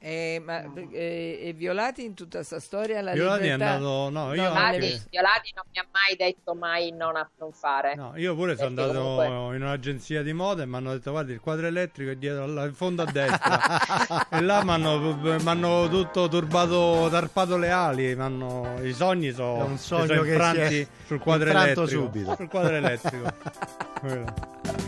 E, 0.00 0.40
ma, 0.44 0.62
e, 0.92 1.40
e, 1.42 1.52
Violati 1.54 2.04
in 2.04 2.14
tutta 2.14 2.38
questa 2.38 2.60
storia 2.60 3.00
la 3.00 3.14
Violati 3.14 3.42
libertà... 3.42 3.64
è 3.64 3.74
andato 3.74 4.10
no, 4.10 4.26
io 4.28 4.42
Violati, 4.42 4.60
anche... 4.60 5.02
Violati 5.10 5.52
non 5.56 5.64
mi 5.72 5.78
ha 5.80 5.86
mai 5.90 6.16
detto 6.16 6.54
mai 6.54 6.92
non, 6.92 7.16
a, 7.16 7.28
non 7.38 7.52
fare. 7.52 7.96
No, 7.96 8.12
io 8.14 8.36
pure 8.36 8.54
sono 8.54 8.68
andato 8.68 8.92
comunque... 8.92 9.56
in 9.56 9.62
un'agenzia 9.62 10.22
di 10.22 10.32
moda 10.32 10.62
e 10.62 10.66
mi 10.66 10.76
hanno 10.76 10.92
detto 10.92 11.10
guarda 11.10 11.32
il 11.32 11.40
quadro 11.40 11.66
elettrico 11.66 12.12
è 12.12 12.16
dietro 12.16 12.44
in 12.44 12.74
fondo 12.74 13.02
a 13.02 13.10
destra. 13.10 14.26
E 14.30 14.40
là 14.40 14.62
mi 14.62 14.70
hanno 14.70 15.88
tutto 15.88 16.28
turbato 16.28 17.08
tarpato 17.10 17.56
le 17.56 17.70
ali 17.70 18.14
m'hanno, 18.14 18.76
i 18.82 18.92
sogni 18.92 19.32
sono, 19.32 19.60
è 19.60 19.64
un 19.64 19.78
sogno 19.78 20.06
sono 20.06 20.52
che 20.52 20.86
sul 21.06 21.18
quadro 21.18 21.50
elettrico 21.50 21.86
subito. 21.86 22.36
sul 22.36 22.48
quadro 22.48 22.76
elettrico 22.76 23.32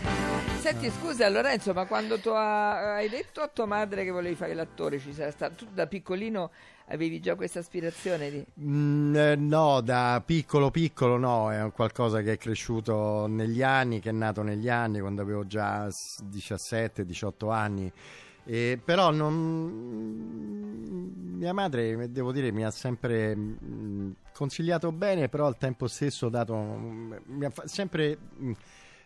Senti, 0.61 0.91
scusa 0.91 1.27
Lorenzo, 1.27 1.73
ma 1.73 1.85
quando 1.87 2.19
ha, 2.35 2.93
hai 2.93 3.09
detto 3.09 3.41
a 3.41 3.47
tua 3.47 3.65
madre 3.65 4.03
che 4.03 4.11
volevi 4.11 4.35
fare 4.35 4.53
l'attore, 4.53 4.99
ci 4.99 5.11
sarà 5.11 5.31
stato, 5.31 5.65
tu 5.65 5.71
da 5.73 5.87
piccolino 5.87 6.51
avevi 6.89 7.19
già 7.19 7.33
questa 7.33 7.57
aspirazione 7.57 8.29
di... 8.29 8.45
Mm, 8.61 9.15
eh, 9.15 9.35
no, 9.37 9.81
da 9.81 10.21
piccolo 10.23 10.69
piccolo 10.69 11.17
no, 11.17 11.51
è 11.51 11.71
qualcosa 11.71 12.21
che 12.21 12.33
è 12.33 12.37
cresciuto 12.37 13.25
negli 13.25 13.63
anni, 13.63 13.99
che 13.99 14.09
è 14.09 14.13
nato 14.13 14.43
negli 14.43 14.69
anni, 14.69 14.99
quando 14.99 15.23
avevo 15.23 15.47
già 15.47 15.87
17-18 15.87 17.51
anni. 17.51 17.91
Eh, 18.43 18.79
però 18.85 19.09
non... 19.09 19.31
mia 21.37 21.53
madre, 21.53 22.11
devo 22.11 22.31
dire, 22.31 22.51
mi 22.51 22.63
ha 22.63 22.69
sempre 22.69 23.35
mm, 23.35 24.11
consigliato 24.31 24.91
bene, 24.91 25.27
però 25.27 25.47
al 25.47 25.57
tempo 25.57 25.87
stesso 25.87 26.29
dato... 26.29 26.55
mi 26.55 27.45
ha 27.45 27.51
sempre... 27.65 28.19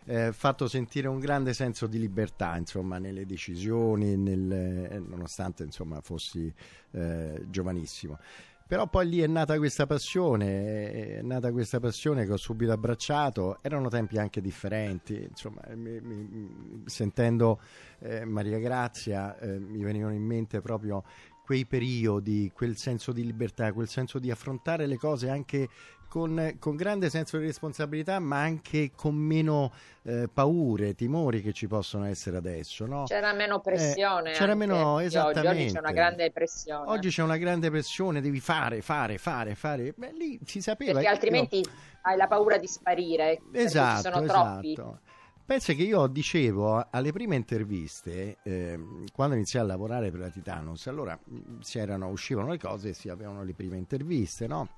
Eh, 0.08 0.32
fatto 0.32 0.68
sentire 0.68 1.08
un 1.08 1.18
grande 1.18 1.52
senso 1.52 1.88
di 1.88 1.98
libertà 1.98 2.56
insomma, 2.56 2.98
nelle 2.98 3.26
decisioni, 3.26 4.16
nel, 4.16 4.52
eh, 4.52 4.98
nonostante 5.00 5.64
insomma, 5.64 6.00
fossi 6.00 6.52
eh, 6.92 7.44
giovanissimo. 7.48 8.18
Però 8.68 8.88
poi 8.88 9.08
lì 9.08 9.20
è 9.20 9.28
nata 9.28 9.56
questa 9.58 9.86
passione, 9.86 11.18
è 11.18 11.22
nata 11.22 11.52
questa 11.52 11.78
passione 11.78 12.26
che 12.26 12.32
ho 12.32 12.36
subito 12.36 12.72
abbracciato, 12.72 13.58
erano 13.62 13.88
tempi 13.88 14.18
anche 14.18 14.40
differenti, 14.40 15.22
insomma, 15.22 15.62
mi, 15.76 16.00
mi, 16.00 16.82
sentendo 16.86 17.60
eh, 18.00 18.24
Maria 18.24 18.58
Grazia 18.58 19.38
eh, 19.38 19.60
mi 19.60 19.84
venivano 19.84 20.14
in 20.14 20.24
mente 20.24 20.60
proprio 20.60 21.04
quei 21.44 21.64
periodi, 21.64 22.50
quel 22.52 22.76
senso 22.76 23.12
di 23.12 23.24
libertà, 23.24 23.72
quel 23.72 23.86
senso 23.86 24.18
di 24.18 24.32
affrontare 24.32 24.86
le 24.86 24.96
cose 24.96 25.30
anche 25.30 25.68
con, 26.08 26.56
con, 26.58 26.76
grande 26.76 27.10
senso 27.10 27.38
di 27.38 27.46
responsabilità, 27.46 28.18
ma 28.18 28.40
anche 28.40 28.92
con 28.94 29.14
meno 29.14 29.72
eh, 30.02 30.28
paure, 30.32 30.94
timori 30.94 31.42
che 31.42 31.52
ci 31.52 31.66
possono 31.66 32.04
essere 32.04 32.36
adesso. 32.36 32.86
No? 32.86 33.04
C'era 33.04 33.32
meno 33.32 33.60
pressione. 33.60 34.32
Eh, 34.32 34.34
c'era 34.34 34.54
meno, 34.54 34.98
esattamente. 35.00 35.48
Oggi, 35.48 35.60
oggi, 35.60 35.72
c'è 35.72 35.78
una 35.78 35.92
grande 35.92 36.30
pressione. 36.30 36.90
Oggi 36.90 37.08
c'è 37.08 37.22
una 37.22 37.36
grande 37.36 37.70
pressione, 37.70 38.20
devi 38.20 38.40
fare, 38.40 38.82
fare, 38.82 39.18
fare, 39.18 39.54
fare. 39.54 39.94
Beh, 39.96 40.12
lì 40.12 40.38
si 40.44 40.60
sapeva. 40.60 40.92
Perché 40.92 41.08
altrimenti 41.08 41.56
io... 41.56 41.70
hai 42.02 42.16
la 42.16 42.26
paura 42.26 42.58
di 42.58 42.66
sparire. 42.66 43.40
Esatto, 43.52 43.96
ci 43.96 44.02
sono 44.02 44.24
esatto. 44.24 44.72
troppi. 44.72 45.04
Pensa 45.46 45.74
che 45.74 45.84
io 45.84 46.08
dicevo 46.08 46.88
alle 46.90 47.12
prime 47.12 47.36
interviste, 47.36 48.38
eh, 48.42 48.80
quando 49.12 49.36
iniziai 49.36 49.62
a 49.62 49.66
lavorare 49.66 50.10
per 50.10 50.18
la 50.18 50.28
Titanus, 50.28 50.88
allora 50.88 51.16
si 51.60 51.78
erano, 51.78 52.08
uscivano 52.08 52.50
le 52.50 52.58
cose 52.58 52.88
e 52.88 52.92
si 52.94 53.08
avevano 53.08 53.44
le 53.44 53.54
prime 53.54 53.76
interviste, 53.76 54.48
no? 54.48 54.68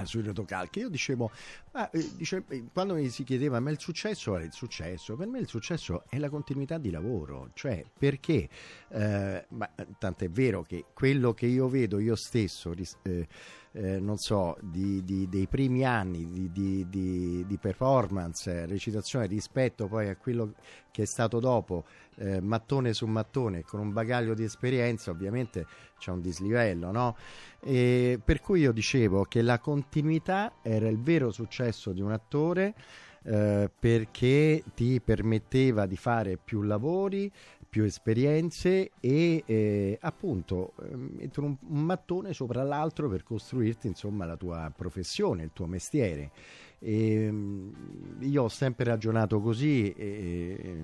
sui 0.06 0.22
rotocalchi. 0.22 0.80
Io 0.80 0.88
dicevo, 0.88 1.30
ma, 1.72 1.90
eh, 1.90 2.08
dice, 2.16 2.44
eh, 2.48 2.64
quando 2.72 2.94
mi 2.94 3.08
si 3.08 3.24
chiedeva, 3.24 3.60
ma 3.60 3.70
il 3.70 3.78
successo 3.78 4.36
è 4.36 4.42
il 4.42 4.52
successo? 4.52 5.16
Per 5.16 5.26
me 5.26 5.38
il 5.38 5.48
successo 5.48 6.04
è 6.08 6.18
la 6.18 6.28
continuità 6.28 6.78
di 6.78 6.90
lavoro, 6.90 7.50
cioè 7.54 7.84
perché, 7.98 8.48
eh, 8.88 9.44
ma, 9.48 9.70
tanto 9.98 10.24
è 10.24 10.28
vero 10.28 10.62
che 10.62 10.86
quello 10.94 11.32
che 11.34 11.46
io 11.46 11.68
vedo 11.68 11.98
io 11.98 12.16
stesso, 12.16 12.74
eh, 13.02 13.26
eh, 13.72 14.00
non 14.00 14.16
so, 14.16 14.56
di, 14.60 15.04
di, 15.04 15.28
dei 15.28 15.46
primi 15.46 15.84
anni 15.84 16.50
di, 16.50 16.86
di, 16.88 17.58
performance, 17.60 18.66
recitazione 18.66 19.26
rispetto 19.26 19.86
poi 19.86 20.08
a 20.08 20.16
quello 20.16 20.54
che 20.90 21.02
è 21.02 21.06
stato 21.06 21.38
dopo, 21.38 21.84
eh, 22.16 22.40
mattone 22.40 22.92
su 22.92 23.06
mattone, 23.06 23.62
con 23.62 23.78
un 23.78 23.92
bagaglio 23.92 24.34
di 24.34 24.42
esperienza, 24.42 25.12
ovviamente 25.12 25.66
c'è 25.98 26.10
un 26.10 26.20
dislivello, 26.20 26.90
no? 26.90 27.16
E 27.60 28.18
per 28.24 28.40
cui 28.40 28.60
io 28.60 28.72
dicevo 28.72 29.24
che 29.24 29.40
la 29.42 29.60
continuità 29.60 30.54
era 30.62 30.88
il 30.88 31.00
vero 31.00 31.30
successo 31.30 31.92
di 31.92 32.00
un 32.00 32.12
attore. 32.12 32.74
Eh, 33.22 33.70
perché 33.78 34.64
ti 34.74 34.98
permetteva 35.02 35.84
di 35.84 35.96
fare 35.98 36.38
più 36.42 36.62
lavori, 36.62 37.30
più 37.70 37.84
esperienze 37.84 38.90
e 38.98 39.44
eh, 39.46 39.96
appunto 40.00 40.72
eh, 40.82 40.96
mettere 40.96 41.46
un, 41.46 41.56
un, 41.68 41.80
mattone 41.82 42.32
sopra 42.32 42.64
l'altro 42.64 43.08
per 43.08 43.22
costruirti 43.22 43.86
insomma 43.86 44.26
la 44.26 44.36
tua 44.36 44.72
professione, 44.76 45.44
il 45.44 45.52
tuo 45.52 45.66
mestiere. 45.66 46.32
E, 46.80 47.24
ehm, 47.24 48.16
io 48.20 48.42
ho 48.42 48.48
sempre 48.48 48.84
ragionato 48.84 49.40
così, 49.40 49.92
e, 49.92 50.74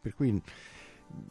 per 0.00 0.14
cui 0.14 0.40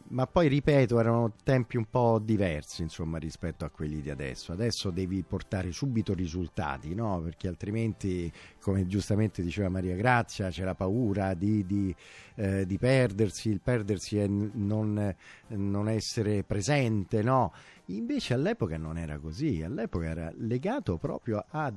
ma 0.09 0.25
poi 0.25 0.48
ripeto, 0.48 1.00
erano 1.00 1.33
tempi 1.43 1.77
un 1.77 1.86
po' 1.89 2.19
diversi 2.19 2.81
insomma, 2.81 3.17
rispetto 3.17 3.65
a 3.65 3.69
quelli 3.69 4.01
di 4.01 4.09
adesso. 4.09 4.51
Adesso 4.51 4.89
devi 4.89 5.24
portare 5.24 5.71
subito 5.71 6.13
risultati, 6.13 6.95
no? 6.95 7.21
perché 7.21 7.48
altrimenti, 7.48 8.31
come 8.62 8.88
giustamente 8.88 9.41
diceva 9.41 9.69
Maria 9.69 9.95
Grazia, 9.95 10.50
c'è 10.50 10.63
la 10.63 10.75
paura 10.75 11.33
di, 11.33 11.65
di, 11.65 11.95
eh, 12.36 12.65
di 12.65 12.77
perdersi, 12.77 13.50
il 13.50 13.62
perdersi 13.62 14.17
è 14.17 14.27
non, 14.27 15.15
non 15.48 15.89
essere 15.89 16.43
presente. 16.43 17.21
No? 17.21 17.53
Invece 17.86 18.33
all'epoca 18.33 18.77
non 18.77 18.98
era 18.98 19.19
così, 19.19 19.62
all'epoca 19.62 20.07
era 20.07 20.31
legato 20.38 20.98
proprio 20.98 21.43
a 21.50 21.71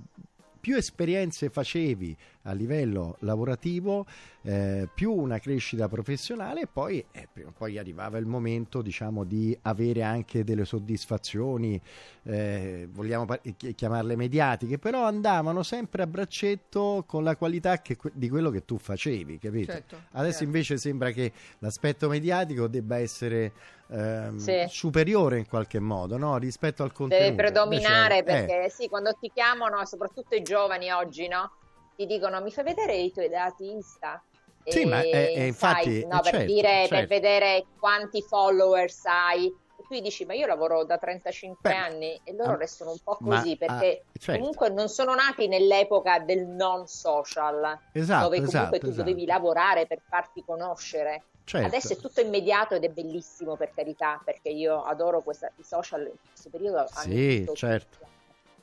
più 0.62 0.76
esperienze 0.76 1.50
facevi 1.50 2.16
a 2.42 2.52
livello 2.52 3.16
lavorativo, 3.20 4.06
eh, 4.42 4.88
più 4.94 5.10
una 5.12 5.40
crescita 5.40 5.88
professionale 5.88 6.62
e 6.62 6.66
poi, 6.72 7.04
eh, 7.10 7.26
poi, 7.56 7.78
arrivava 7.78 8.16
il 8.18 8.26
momento 8.26 8.80
diciamo, 8.80 9.24
di 9.24 9.58
avere 9.62 10.04
anche 10.04 10.44
delle 10.44 10.64
soddisfazioni, 10.64 11.80
eh, 12.22 12.88
vogliamo 12.92 13.26
chiamarle 13.74 14.14
mediatiche, 14.14 14.78
però 14.78 15.04
andavano 15.04 15.64
sempre 15.64 16.04
a 16.04 16.06
braccetto 16.06 17.02
con 17.08 17.24
la 17.24 17.34
qualità 17.34 17.82
che, 17.82 17.98
di 18.12 18.28
quello 18.28 18.50
che 18.50 18.64
tu 18.64 18.78
facevi, 18.78 19.38
capito? 19.38 19.72
Certo, 19.72 19.96
Adesso 20.12 20.30
certo. 20.30 20.44
invece 20.44 20.76
sembra 20.78 21.10
che 21.10 21.32
l'aspetto 21.58 22.08
mediatico 22.08 22.68
debba 22.68 22.98
essere 22.98 23.52
ehm, 23.92 24.36
sì. 24.38 24.64
superiore 24.68 25.38
in 25.38 25.46
qualche 25.46 25.78
modo 25.78 26.16
no? 26.16 26.36
rispetto 26.38 26.82
al 26.82 26.92
contenuto. 26.92 27.28
Deve 27.28 27.36
predominare 27.36 28.18
Invece, 28.18 28.44
perché 28.46 28.64
eh. 28.64 28.70
sì, 28.70 28.88
quando 28.88 29.16
ti 29.20 29.30
chiamano, 29.32 29.84
soprattutto 29.84 30.34
i 30.34 30.42
giovani 30.42 30.90
oggi, 30.90 31.28
no? 31.28 31.52
ti 31.94 32.06
dicono 32.06 32.40
mi 32.40 32.50
fai 32.50 32.64
vedere 32.64 32.96
i 32.96 33.12
tuoi 33.12 33.28
dati 33.28 33.70
Insta? 33.70 34.22
Sì, 34.64 34.82
e, 34.82 34.86
ma 34.86 35.00
è, 35.00 35.32
è 35.32 35.42
infatti 35.42 36.00
sai, 36.00 36.06
no, 36.08 36.20
per, 36.20 36.32
certo, 36.32 36.46
dire, 36.46 36.68
certo. 36.68 36.94
per 36.94 37.06
vedere 37.06 37.66
quanti 37.78 38.22
followers 38.22 39.04
hai 39.06 39.52
tu 39.88 40.00
dici 40.00 40.24
ma 40.24 40.32
io 40.32 40.46
lavoro 40.46 40.84
da 40.84 40.96
35 40.96 41.56
Beh, 41.60 41.76
anni 41.76 42.20
e 42.24 42.32
loro 42.34 42.52
ah, 42.52 42.56
restano 42.56 42.92
un 42.92 42.98
po' 43.02 43.18
così 43.20 43.58
ma, 43.60 43.66
perché 43.66 44.04
ah, 44.06 44.18
certo. 44.18 44.38
comunque 44.40 44.70
non 44.70 44.88
sono 44.88 45.14
nati 45.14 45.48
nell'epoca 45.48 46.18
del 46.20 46.46
non 46.46 46.86
social 46.86 47.78
esatto, 47.92 48.22
dove 48.24 48.36
comunque 48.36 48.60
esatto, 48.60 48.78
tu 48.78 48.86
esatto. 48.86 49.02
dovevi 49.02 49.26
lavorare 49.26 49.86
per 49.86 50.00
farti 50.08 50.42
conoscere 50.46 51.24
Certo. 51.44 51.66
Adesso 51.66 51.92
è 51.94 51.96
tutto 51.96 52.20
immediato 52.20 52.74
ed 52.74 52.84
è 52.84 52.88
bellissimo 52.88 53.56
per 53.56 53.72
carità, 53.74 54.20
perché 54.24 54.48
io 54.48 54.84
adoro 54.84 55.20
questa, 55.22 55.50
i 55.56 55.62
social 55.62 56.02
in 56.02 56.16
questo 56.30 56.50
periodo. 56.50 56.86
Sì, 56.92 57.48
certo. 57.54 57.98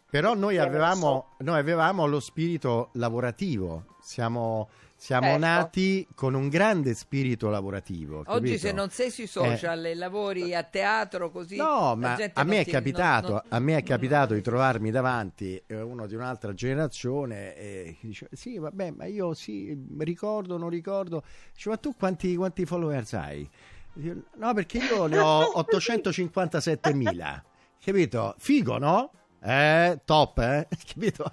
Però 0.10 0.34
noi 0.34 0.58
avevamo, 0.58 1.36
noi 1.40 1.60
avevamo, 1.60 2.08
lo 2.08 2.20
spirito 2.20 2.90
lavorativo, 2.94 3.98
siamo, 4.02 4.70
siamo 5.00 5.28
certo. 5.28 5.46
nati 5.46 6.06
con 6.14 6.34
un 6.34 6.50
grande 6.50 6.94
spirito 6.94 7.50
lavorativo. 7.50 8.18
Oggi 8.26 8.52
capito? 8.52 8.58
se 8.58 8.72
non 8.74 8.90
sei 8.90 9.10
sui 9.10 9.28
social 9.28 9.86
eh. 9.86 9.92
e 9.92 9.96
lavori 9.96 10.54
a 10.54 10.64
teatro 10.64 11.32
così... 11.32 11.56
No, 11.56 11.96
ma 11.96 12.18
a 12.34 12.44
me, 12.44 12.66
ti, 12.66 12.72
capitato, 12.72 13.28
non, 13.28 13.42
non, 13.46 13.54
a 13.54 13.60
me, 13.60 13.78
è 13.78 13.84
capitato, 13.84 14.34
di 14.34 14.42
trovarmi 14.42 14.92
davanti 14.92 15.62
eh, 15.68 15.82
uno 15.82 16.06
di 16.06 16.16
un'altra 16.16 16.54
generazione 16.54 17.56
e 17.56 17.98
dice 18.02 18.28
sì 18.34 18.58
vabbè 18.58 18.92
ma 18.92 19.06
io 19.06 19.34
sì 19.34 19.74
ricordo, 20.00 20.58
non 20.58 20.70
ricordo. 20.70 21.24
Dice 21.54 21.70
ma 21.70 21.78
tu 21.78 21.96
quanti, 21.96 22.36
quanti 22.36 22.66
followers 22.66 23.14
hai? 23.14 23.50
No 23.94 24.54
perché 24.54 24.80
io 24.80 25.08
ne 25.08 25.18
ho 25.18 25.54
857.000. 25.72 27.42
Capito? 27.82 28.36
Figo, 28.38 28.78
no? 28.78 29.12
Eh, 29.42 30.02
top, 30.04 30.40
eh? 30.40 30.68
Capito? 30.86 31.32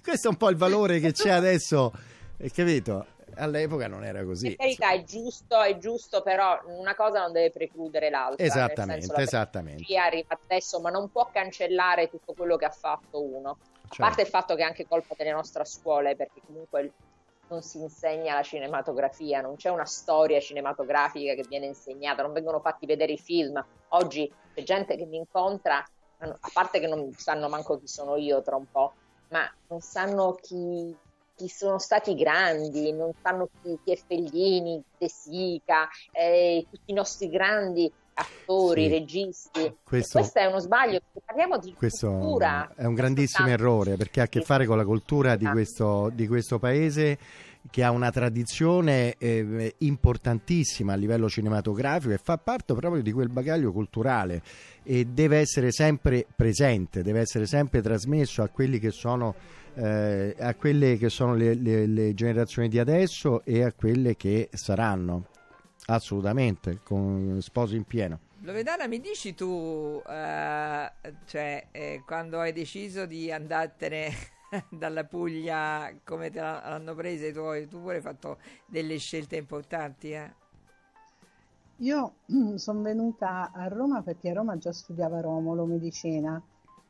questo 0.00 0.28
è 0.28 0.30
un 0.30 0.36
po' 0.36 0.48
il 0.50 0.56
valore 0.56 1.00
che 1.00 1.10
c'è 1.10 1.30
adesso, 1.30 1.92
eh, 2.40 2.50
capito? 2.50 3.06
All'epoca 3.36 3.86
non 3.86 4.04
era 4.04 4.24
così. 4.24 4.56
Per 4.56 4.56
carità, 4.56 4.90
è 4.90 5.02
giusto, 5.04 5.60
è 5.60 5.78
giusto, 5.78 6.22
però 6.22 6.60
una 6.66 6.94
cosa 6.94 7.20
non 7.20 7.32
deve 7.32 7.50
precludere 7.50 8.10
l'altra. 8.10 8.44
Esattamente, 8.44 9.06
senso, 9.06 9.20
esattamente. 9.20 9.96
arriva 9.96 10.38
adesso, 10.42 10.80
ma 10.80 10.90
non 10.90 11.10
può 11.10 11.28
cancellare 11.32 12.08
tutto 12.08 12.32
quello 12.32 12.56
che 12.56 12.64
ha 12.64 12.70
fatto 12.70 13.22
uno. 13.22 13.50
A 13.50 13.88
certo. 13.88 14.02
parte 14.02 14.22
il 14.22 14.28
fatto 14.28 14.54
che 14.54 14.62
è 14.62 14.64
anche 14.64 14.86
colpa 14.86 15.14
delle 15.16 15.32
nostre 15.32 15.64
scuole, 15.64 16.16
perché 16.16 16.40
comunque 16.44 16.92
non 17.48 17.62
si 17.62 17.78
insegna 17.78 18.34
la 18.34 18.42
cinematografia, 18.42 19.40
non 19.40 19.56
c'è 19.56 19.70
una 19.70 19.84
storia 19.84 20.40
cinematografica 20.40 21.34
che 21.34 21.44
viene 21.48 21.66
insegnata, 21.66 22.22
non 22.22 22.32
vengono 22.32 22.60
fatti 22.60 22.86
vedere 22.86 23.12
i 23.12 23.18
film. 23.18 23.62
Oggi 23.88 24.32
c'è 24.54 24.62
gente 24.62 24.96
che 24.96 25.04
mi 25.04 25.16
incontra, 25.16 25.84
a 26.18 26.50
parte 26.52 26.80
che 26.80 26.86
non 26.86 27.12
sanno 27.16 27.48
manco 27.48 27.78
chi 27.78 27.88
sono 27.88 28.16
io 28.16 28.42
tra 28.42 28.56
un 28.56 28.70
po', 28.70 28.92
ma 29.28 29.50
non 29.68 29.80
sanno 29.80 30.34
chi, 30.34 30.96
chi 31.40 31.48
sono 31.48 31.78
stati 31.78 32.14
grandi, 32.14 32.92
non 32.92 33.12
sanno 33.22 33.48
chi, 33.62 33.78
chi 33.82 33.92
è 33.92 33.96
Fellini, 33.96 34.82
De 34.98 35.08
Sica, 35.08 35.88
eh, 36.12 36.66
tutti 36.70 36.90
i 36.90 36.92
nostri 36.92 37.30
grandi 37.30 37.90
attori, 38.12 38.84
sì. 38.84 38.88
registi. 38.90 39.74
Questo, 39.82 40.18
questo, 40.18 40.38
è 40.38 40.44
uno 40.44 40.58
sbaglio, 40.58 41.00
parliamo 41.24 41.56
di 41.56 41.72
cultura. 41.72 42.70
È 42.76 42.84
un 42.84 42.92
grandissimo 42.92 43.48
errore 43.48 43.96
perché 43.96 44.20
ha 44.20 44.24
a 44.24 44.28
che 44.28 44.42
fare 44.42 44.66
con 44.66 44.76
la 44.76 44.84
cultura 44.84 45.36
di 45.36 45.46
questo, 45.46 46.10
di 46.12 46.26
questo 46.26 46.58
paese 46.58 47.18
che 47.70 47.82
ha 47.82 47.90
una 47.90 48.10
tradizione 48.10 49.14
eh, 49.16 49.74
importantissima 49.78 50.92
a 50.92 50.96
livello 50.96 51.28
cinematografico 51.28 52.12
e 52.12 52.18
fa 52.18 52.36
parte 52.36 52.74
proprio 52.74 53.02
di 53.02 53.12
quel 53.12 53.28
bagaglio 53.28 53.72
culturale 53.72 54.42
e 54.82 55.06
deve 55.06 55.38
essere 55.38 55.70
sempre 55.70 56.26
presente, 56.34 57.02
deve 57.02 57.20
essere 57.20 57.46
sempre 57.46 57.80
trasmesso 57.80 58.42
a 58.42 58.48
quelli 58.48 58.78
che 58.78 58.90
sono 58.90 59.34
eh, 59.74 60.34
a 60.38 60.54
quelle 60.54 60.96
che 60.96 61.08
sono 61.08 61.34
le, 61.34 61.54
le, 61.54 61.86
le 61.86 62.14
generazioni 62.14 62.68
di 62.68 62.78
adesso 62.78 63.44
e 63.44 63.62
a 63.62 63.72
quelle 63.72 64.16
che 64.16 64.48
saranno 64.52 65.26
assolutamente 65.86 66.80
con 66.82 67.38
sposi 67.40 67.76
in 67.76 67.84
pieno 67.84 68.20
Loredana, 68.42 68.86
mi 68.86 69.00
dici 69.00 69.34
tu, 69.34 70.02
eh, 70.08 70.92
cioè, 71.26 71.66
eh, 71.70 72.02
quando 72.06 72.40
hai 72.40 72.52
deciso 72.52 73.04
di 73.04 73.30
andartene 73.30 74.08
dalla 74.70 75.04
Puglia, 75.04 75.94
come 76.04 76.30
te 76.30 76.40
l'hanno 76.40 76.94
presa 76.94 77.26
i 77.26 77.34
tuoi? 77.34 77.68
Tu 77.68 77.78
pure 77.82 77.96
hai 77.96 78.00
fatto 78.00 78.38
delle 78.64 78.96
scelte 78.96 79.36
importanti, 79.36 80.12
eh? 80.12 80.34
Io 81.80 82.14
sono 82.56 82.80
venuta 82.80 83.50
a 83.52 83.68
Roma 83.68 84.00
perché 84.00 84.30
a 84.30 84.34
Roma 84.34 84.56
già 84.56 84.72
studiava 84.72 85.20
Romolo 85.20 85.66
medicina, 85.66 86.42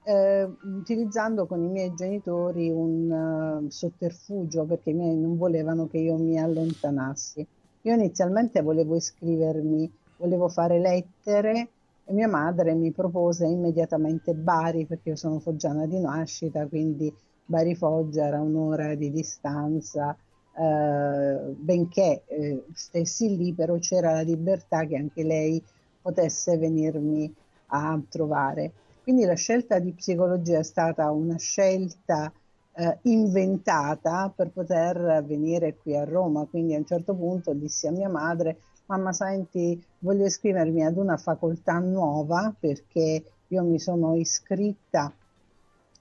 eh, 0.04 0.48
utilizzando 0.62 1.46
con 1.46 1.62
i 1.62 1.68
miei 1.68 1.94
genitori 1.94 2.70
un 2.70 3.62
uh, 3.64 3.68
sotterfugio 3.68 4.64
perché 4.64 4.90
i 4.90 4.94
miei 4.94 5.16
non 5.16 5.36
volevano 5.36 5.86
che 5.88 5.98
io 5.98 6.16
mi 6.16 6.38
allontanassi. 6.38 7.46
Io 7.82 7.94
inizialmente 7.94 8.62
volevo 8.62 8.96
iscrivermi 8.96 9.90
volevo 10.20 10.48
fare 10.48 10.78
lettere 10.78 11.68
e 12.04 12.12
mia 12.12 12.28
madre 12.28 12.74
mi 12.74 12.92
propose 12.92 13.46
immediatamente 13.46 14.34
Bari 14.34 14.86
perché 14.86 15.10
io 15.10 15.16
sono 15.16 15.40
foggiana 15.40 15.86
di 15.86 15.98
nascita, 15.98 16.66
quindi 16.66 17.12
Bari 17.44 17.74
Foggia 17.74 18.26
era 18.26 18.40
un'ora 18.40 18.94
di 18.94 19.10
distanza, 19.10 20.16
eh, 20.56 21.38
benché 21.56 22.22
eh, 22.26 22.64
stessi 22.74 23.36
lì, 23.36 23.52
però 23.54 23.76
c'era 23.78 24.12
la 24.12 24.20
libertà 24.20 24.84
che 24.84 24.96
anche 24.96 25.24
lei 25.24 25.62
potesse 26.00 26.56
venirmi 26.58 27.32
a 27.72 28.00
trovare. 28.08 28.72
Quindi 29.02 29.24
la 29.24 29.34
scelta 29.34 29.78
di 29.78 29.92
psicologia 29.92 30.58
è 30.58 30.62
stata 30.62 31.10
una 31.10 31.38
scelta 31.38 32.32
eh, 32.74 32.98
inventata 33.02 34.32
per 34.34 34.50
poter 34.50 35.24
venire 35.26 35.76
qui 35.76 35.96
a 35.96 36.04
Roma, 36.04 36.46
quindi 36.46 36.74
a 36.74 36.78
un 36.78 36.86
certo 36.86 37.14
punto 37.14 37.52
dissi 37.52 37.86
a 37.86 37.92
mia 37.92 38.08
madre 38.08 38.58
mamma 38.90 39.12
senti 39.12 39.82
voglio 40.00 40.26
iscrivermi 40.26 40.84
ad 40.84 40.96
una 40.96 41.16
facoltà 41.16 41.78
nuova 41.78 42.52
perché 42.58 43.22
io 43.46 43.62
mi 43.62 43.78
sono 43.78 44.16
iscritta 44.16 45.12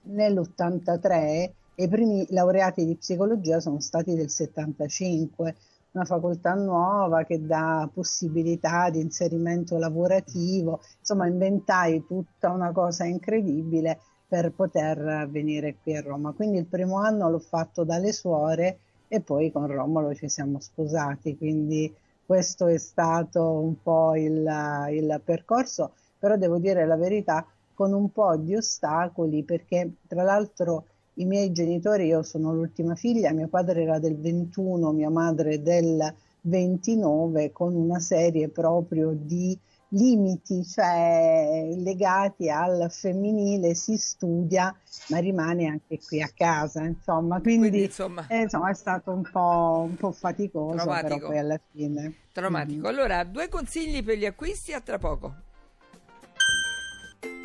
nell'83 0.01 1.12
e 1.12 1.53
i 1.75 1.88
primi 1.88 2.25
laureati 2.29 2.86
di 2.86 2.96
psicologia 2.96 3.60
sono 3.60 3.79
stati 3.79 4.15
del 4.15 4.29
75 4.29 5.56
una 5.91 6.05
facoltà 6.05 6.53
nuova 6.53 7.24
che 7.24 7.43
dà 7.46 7.89
possibilità 7.91 8.89
di 8.89 9.00
inserimento 9.00 9.77
lavorativo, 9.77 10.81
insomma 11.00 11.27
inventai 11.27 12.05
tutta 12.05 12.51
una 12.51 12.72
cosa 12.72 13.05
incredibile 13.05 14.00
per 14.27 14.51
poter 14.51 15.27
venire 15.29 15.77
qui 15.81 15.96
a 15.96 16.01
Roma. 16.01 16.31
Quindi 16.31 16.59
il 16.59 16.66
primo 16.66 16.98
anno 17.00 17.29
l'ho 17.29 17.40
fatto 17.40 17.83
dalle 17.83 18.13
suore 18.13 18.79
e 19.07 19.22
poi 19.22 19.51
con 19.51 19.66
Romolo 19.66 20.13
ci 20.13 20.29
siamo 20.29 20.59
sposati, 20.59 21.35
quindi 21.35 21.92
questo 22.24 22.68
è 22.68 22.77
stato 22.77 23.44
un 23.44 23.81
po' 23.81 24.16
il, 24.16 24.48
il 24.92 25.22
percorso, 25.25 25.94
però 26.20 26.35
devo 26.35 26.59
dire 26.59 26.85
la 26.85 26.96
verità 26.96 27.44
con 27.74 27.92
un 27.92 28.11
po' 28.11 28.35
di 28.37 28.55
ostacoli 28.55 29.44
perché 29.44 29.94
tra 30.07 30.22
l'altro 30.22 30.85
i 31.20 31.25
miei 31.25 31.51
genitori, 31.51 32.08
io 32.08 32.24
sono 32.24 32.53
l'ultima 32.53 32.96
figlia, 32.96 33.32
mio 33.32 33.48
padre 33.48 33.84
era 33.84 34.00
del 34.00 34.18
21, 34.18 34.92
mia 34.92 35.10
madre 35.10 35.62
del 35.62 36.14
29, 36.42 37.51
con 37.51 37.75
una 37.75 38.00
serie 38.00 38.48
proprio 38.50 39.12
di 39.14 39.58
limiti, 39.90 40.64
cioè 40.64 41.74
legati 41.75 42.50
al 42.50 42.88
femminile, 42.90 43.74
si 43.74 43.98
studia, 43.98 44.74
ma 45.10 45.18
rimane 45.18 45.66
anche 45.66 46.00
qui 46.00 46.22
a 46.22 46.29
casa, 46.34 46.84
insomma, 46.84 47.42
quindi, 47.42 47.70
quindi 47.70 47.84
insomma... 47.86 48.25
Eh, 48.27 48.42
insomma, 48.42 48.70
è 48.70 48.75
stato 48.75 49.12
un 49.12 49.27
po', 49.29 49.86
un 49.90 49.96
po 49.96 50.12
faticoso, 50.12 50.75
Traumatico. 50.75 51.16
però 51.16 51.27
poi 51.27 51.38
alla 51.38 51.60
fine. 51.72 52.14
Traumatico. 52.32 52.88
Mm-hmm. 52.88 52.98
Allora, 52.98 53.24
due 53.24 53.50
consigli 53.50 54.03
per 54.03 54.18
gli 54.18 54.25
acquisti 54.25 54.74
a 54.74 54.79
tra 54.79 54.98
poco. 54.98 55.48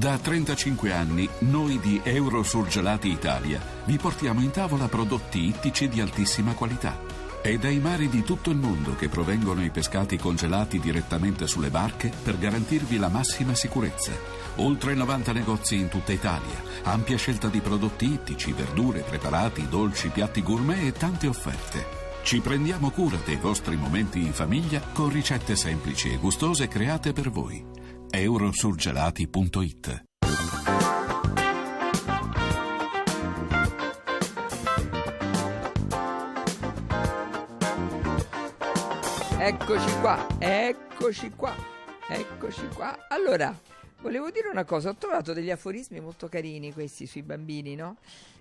Da 0.00 0.16
35 0.16 0.94
anni 0.94 1.28
noi 1.40 1.78
di 1.78 2.00
Eurosurgelati 2.02 3.10
Italia 3.10 3.60
vi 3.84 3.98
portiamo 3.98 4.40
in 4.40 4.50
tavola 4.50 4.88
prodotti 4.88 5.44
ittici 5.44 5.90
di 5.90 6.00
altissima 6.00 6.54
qualità. 6.54 6.98
È 7.42 7.54
dai 7.58 7.78
mari 7.80 8.08
di 8.08 8.22
tutto 8.22 8.48
il 8.48 8.56
mondo 8.56 8.96
che 8.96 9.10
provengono 9.10 9.62
i 9.62 9.68
pescati 9.68 10.16
congelati 10.16 10.80
direttamente 10.80 11.46
sulle 11.46 11.68
barche 11.68 12.10
per 12.22 12.38
garantirvi 12.38 12.96
la 12.96 13.08
massima 13.08 13.54
sicurezza. 13.54 14.12
Oltre 14.56 14.94
90 14.94 15.32
negozi 15.32 15.76
in 15.76 15.88
tutta 15.88 16.12
Italia, 16.12 16.62
ampia 16.84 17.18
scelta 17.18 17.48
di 17.48 17.60
prodotti 17.60 18.10
ittici, 18.10 18.52
verdure, 18.52 19.00
preparati, 19.00 19.68
dolci, 19.68 20.08
piatti 20.08 20.42
gourmet 20.42 20.82
e 20.82 20.92
tante 20.92 21.26
offerte. 21.26 21.84
Ci 22.22 22.40
prendiamo 22.40 22.88
cura 22.88 23.18
dei 23.22 23.36
vostri 23.36 23.76
momenti 23.76 24.20
in 24.20 24.32
famiglia 24.32 24.80
con 24.94 25.10
ricette 25.10 25.56
semplici 25.56 26.10
e 26.10 26.16
gustose 26.16 26.68
create 26.68 27.12
per 27.12 27.28
voi 27.28 27.79
eurosurgelati.it 28.10 30.04
Eccoci 39.42 40.00
qua, 40.00 40.26
eccoci 40.38 41.30
qua, 41.30 41.54
eccoci 42.08 42.68
qua. 42.74 43.06
Allora, 43.08 43.58
volevo 44.00 44.30
dire 44.30 44.48
una 44.48 44.64
cosa, 44.64 44.90
ho 44.90 44.94
trovato 44.96 45.32
degli 45.32 45.50
aforismi 45.50 45.98
molto 45.98 46.28
carini 46.28 46.72
questi 46.72 47.06
sui 47.06 47.22
bambini, 47.22 47.74
no? 47.74 47.96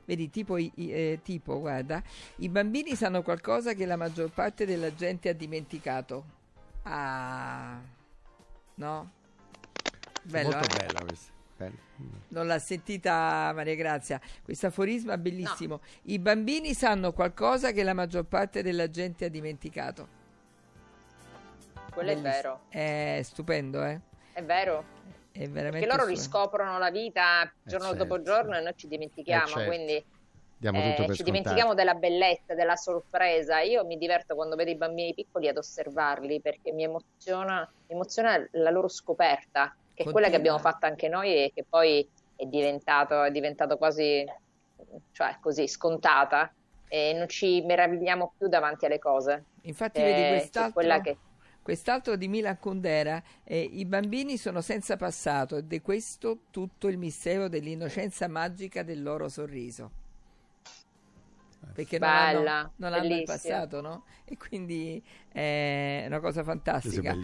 Vedi, 0.05 0.29
tipo, 0.29 0.58
eh, 0.58 1.19
tipo, 1.23 1.60
guarda, 1.60 2.03
i 2.38 2.49
bambini 2.49 2.95
sanno 2.95 3.21
qualcosa 3.21 3.73
che 3.73 3.86
la 3.86 3.95
maggior 3.95 4.29
parte 4.32 4.65
della 4.65 4.93
gente 4.93 5.29
ha 5.29 5.34
dimenticato. 5.34 6.25
Ah, 6.84 7.79
no? 8.75 9.12
Bello, 10.23 10.49
molto 10.49 10.75
eh? 10.75 10.86
bella 10.86 10.99
questa. 11.05 11.38
Non 12.29 12.47
l'ha 12.47 12.60
sentita 12.60 13.51
Maria 13.53 13.75
Grazia. 13.75 14.19
Questo 14.43 14.67
aforisma 14.67 15.17
bellissimo. 15.17 15.75
No. 15.75 15.88
I 16.03 16.19
bambini 16.19 16.73
sanno 16.73 17.12
qualcosa 17.12 17.71
che 17.71 17.84
la 17.84 17.93
maggior 17.93 18.25
parte 18.25 18.62
della 18.62 18.89
gente 18.89 19.25
ha 19.25 19.29
dimenticato. 19.29 20.17
Quello 21.91 22.13
Bellissimo. 22.13 22.29
è 22.29 22.32
vero. 22.32 22.62
È 22.69 23.21
stupendo, 23.23 23.84
eh? 23.84 23.99
È 24.32 24.43
vero. 24.43 24.97
È 25.32 25.47
veramente 25.47 25.86
Perché 25.86 25.95
loro 25.95 26.08
riscoprono 26.08 26.77
la 26.77 26.91
vita 26.91 27.43
eh, 27.43 27.51
giorno 27.63 27.88
certo. 27.88 28.03
dopo 28.03 28.21
giorno 28.21 28.58
e 28.58 28.62
noi 28.62 28.73
ci 28.75 28.88
dimentichiamo, 28.88 29.45
eh 29.45 29.47
certo. 29.47 29.67
quindi 29.67 30.05
eh, 30.62 31.13
ci 31.13 31.23
dimentichiamo 31.23 31.73
della 31.73 31.93
bellezza, 31.93 32.53
della 32.53 32.75
sorpresa. 32.75 33.60
Io 33.62 33.86
mi 33.86 33.97
diverto 33.97 34.36
quando 34.36 34.55
vedo 34.55 34.71
i 34.71 34.75
bambini 34.75 35.13
piccoli 35.13 35.47
ad 35.47 35.58
osservarli 35.58 36.41
perché 36.41 36.71
mi 36.71 36.84
emoziona, 36.84 37.69
mi 37.88 37.95
emoziona 37.95 38.47
la 38.51 38.69
loro 38.69 38.88
scoperta 38.88 39.75
che 40.03 40.09
è 40.09 40.12
quella 40.12 40.29
che 40.29 40.38
abbiamo 40.38 40.59
fatto 40.59 40.85
anche 40.85 41.09
noi 41.09 41.33
e 41.33 41.51
che 41.53 41.65
poi 41.67 42.07
è 42.38 42.45
diventato, 42.45 43.21
è 43.23 43.31
diventato 43.31 43.77
quasi 43.77 44.25
cioè, 45.12 45.38
così 45.41 45.67
scontata 45.67 46.53
e 46.88 47.13
non 47.13 47.27
ci 47.27 47.62
meravigliamo 47.62 48.33
più 48.38 48.47
davanti 48.47 48.85
alle 48.85 48.97
cose. 48.97 49.43
Infatti, 49.63 50.01
vedi 50.01 50.38
quest'altro, 50.38 51.01
che... 51.01 51.17
quest'altro 51.62 52.15
di 52.15 52.29
Milan 52.29 52.57
Kundera, 52.59 53.21
eh, 53.43 53.59
i 53.59 53.85
bambini 53.85 54.38
sono 54.38 54.62
senza 54.62 54.95
passato 54.95 55.57
ed 55.57 55.71
è 55.73 55.81
questo 55.81 56.43
tutto 56.49 56.88
il 56.88 56.97
mistero 56.97 57.49
dell'innocenza 57.49 58.29
magica 58.29 58.83
del 58.83 59.03
loro 59.03 59.27
sorriso. 59.27 59.91
Perché 61.73 61.99
non 61.99 62.09
hanno, 62.09 62.38
Bella, 62.39 62.71
non 62.77 62.93
hanno 62.93 63.15
il 63.15 63.23
passato, 63.23 63.81
no? 63.81 64.05
E 64.23 64.38
quindi 64.38 65.03
è 65.32 66.04
una 66.08 66.20
cosa 66.20 66.44
fantastica. 66.44 67.15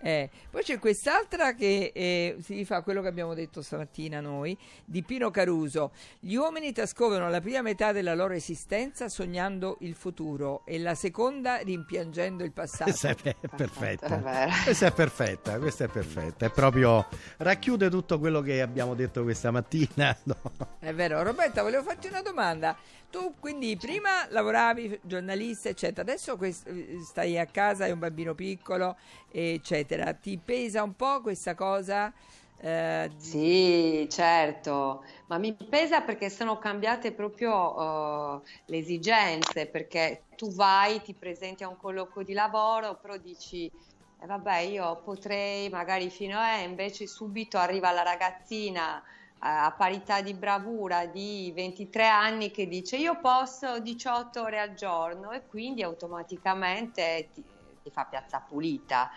Eh, 0.00 0.30
poi 0.50 0.62
c'è 0.62 0.78
quest'altra 0.78 1.54
che 1.54 1.90
eh, 1.94 2.36
si 2.40 2.54
rifà 2.54 2.76
a 2.76 2.82
quello 2.82 3.02
che 3.02 3.08
abbiamo 3.08 3.34
detto 3.34 3.62
stamattina 3.62 4.20
noi, 4.20 4.56
di 4.84 5.02
Pino 5.02 5.30
Caruso. 5.30 5.92
Gli 6.20 6.34
uomini 6.34 6.72
trascorrono 6.72 7.28
la 7.28 7.40
prima 7.40 7.62
metà 7.62 7.92
della 7.92 8.14
loro 8.14 8.34
esistenza 8.34 9.08
sognando 9.08 9.78
il 9.80 9.94
futuro 9.94 10.62
e 10.64 10.78
la 10.78 10.94
seconda 10.94 11.56
rimpiangendo 11.58 12.44
il 12.44 12.52
passato. 12.52 12.84
Questa 12.84 13.10
è 13.10 13.34
perfetta. 13.56 14.06
è 14.06 14.20
vero. 14.20 14.50
Questa 14.64 14.86
è 14.86 14.92
perfetta, 14.92 15.58
questa 15.58 15.84
è 15.84 15.88
perfetta. 15.88 16.46
È 16.46 16.50
proprio 16.50 17.06
racchiude 17.38 17.90
tutto 17.90 18.18
quello 18.18 18.40
che 18.40 18.62
abbiamo 18.62 18.94
detto 18.94 19.22
questa 19.22 19.50
mattina. 19.50 20.16
no? 20.24 20.36
È 20.78 20.92
vero, 20.94 21.22
Roberta, 21.22 21.62
volevo 21.62 21.82
farti 21.82 22.06
una 22.06 22.22
domanda. 22.22 22.76
Tu 23.10 23.34
quindi 23.40 23.74
prima 23.78 24.26
lavoravi 24.28 25.00
giornalista, 25.02 25.70
eccetera, 25.70 26.02
adesso 26.02 26.36
quest- 26.36 26.68
stai 27.00 27.38
a 27.38 27.46
casa, 27.50 27.84
hai 27.84 27.92
un 27.92 27.98
bambino 27.98 28.34
piccolo, 28.34 28.96
eccetera. 29.28 30.12
Ti 30.14 30.38
pesa 30.38 30.82
un 30.82 30.94
po' 30.96 31.20
questa 31.20 31.54
cosa? 31.54 32.12
Eh, 32.56 33.10
Sì, 33.20 34.06
certo, 34.10 35.02
ma 35.26 35.38
mi 35.38 35.54
pesa 35.56 36.02
perché 36.02 36.30
sono 36.30 36.56
cambiate 36.58 37.12
proprio 37.12 38.40
eh, 38.42 38.48
le 38.66 38.76
esigenze, 38.78 39.68
perché 39.68 40.28
tu 40.36 40.54
vai, 40.54 41.02
ti 41.02 41.14
presenti 41.16 41.64
a 41.64 41.68
un 41.68 41.76
colloquio 41.76 42.24
di 42.24 42.32
lavoro, 42.32 42.96
però 43.00 43.16
dici, 43.16 43.66
eh, 43.66 44.26
vabbè, 44.26 44.58
io 44.60 45.02
potrei 45.02 45.68
magari 45.68 46.10
fino 46.10 46.38
a, 46.38 46.58
invece 46.60 47.06
subito 47.08 47.58
arriva 47.58 47.90
la 47.90 48.02
ragazzina 48.02 49.02
eh, 49.02 49.04
a 49.40 49.72
parità 49.76 50.20
di 50.20 50.34
bravura 50.34 51.06
di 51.06 51.52
23 51.54 52.06
anni 52.06 52.50
che 52.50 52.66
dice 52.66 52.96
io 52.96 53.20
posso 53.20 53.78
18 53.78 54.42
ore 54.42 54.58
al 54.58 54.74
giorno 54.74 55.30
e 55.30 55.46
quindi 55.46 55.82
automaticamente 55.82 57.30
ti, 57.32 57.44
ti 57.82 57.90
fa 57.90 58.04
piazza 58.04 58.40
pulita. 58.40 59.10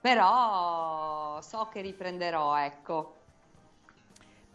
Però 0.00 1.40
so 1.42 1.68
che 1.70 1.82
riprenderò, 1.82 2.56
ecco. 2.56 3.14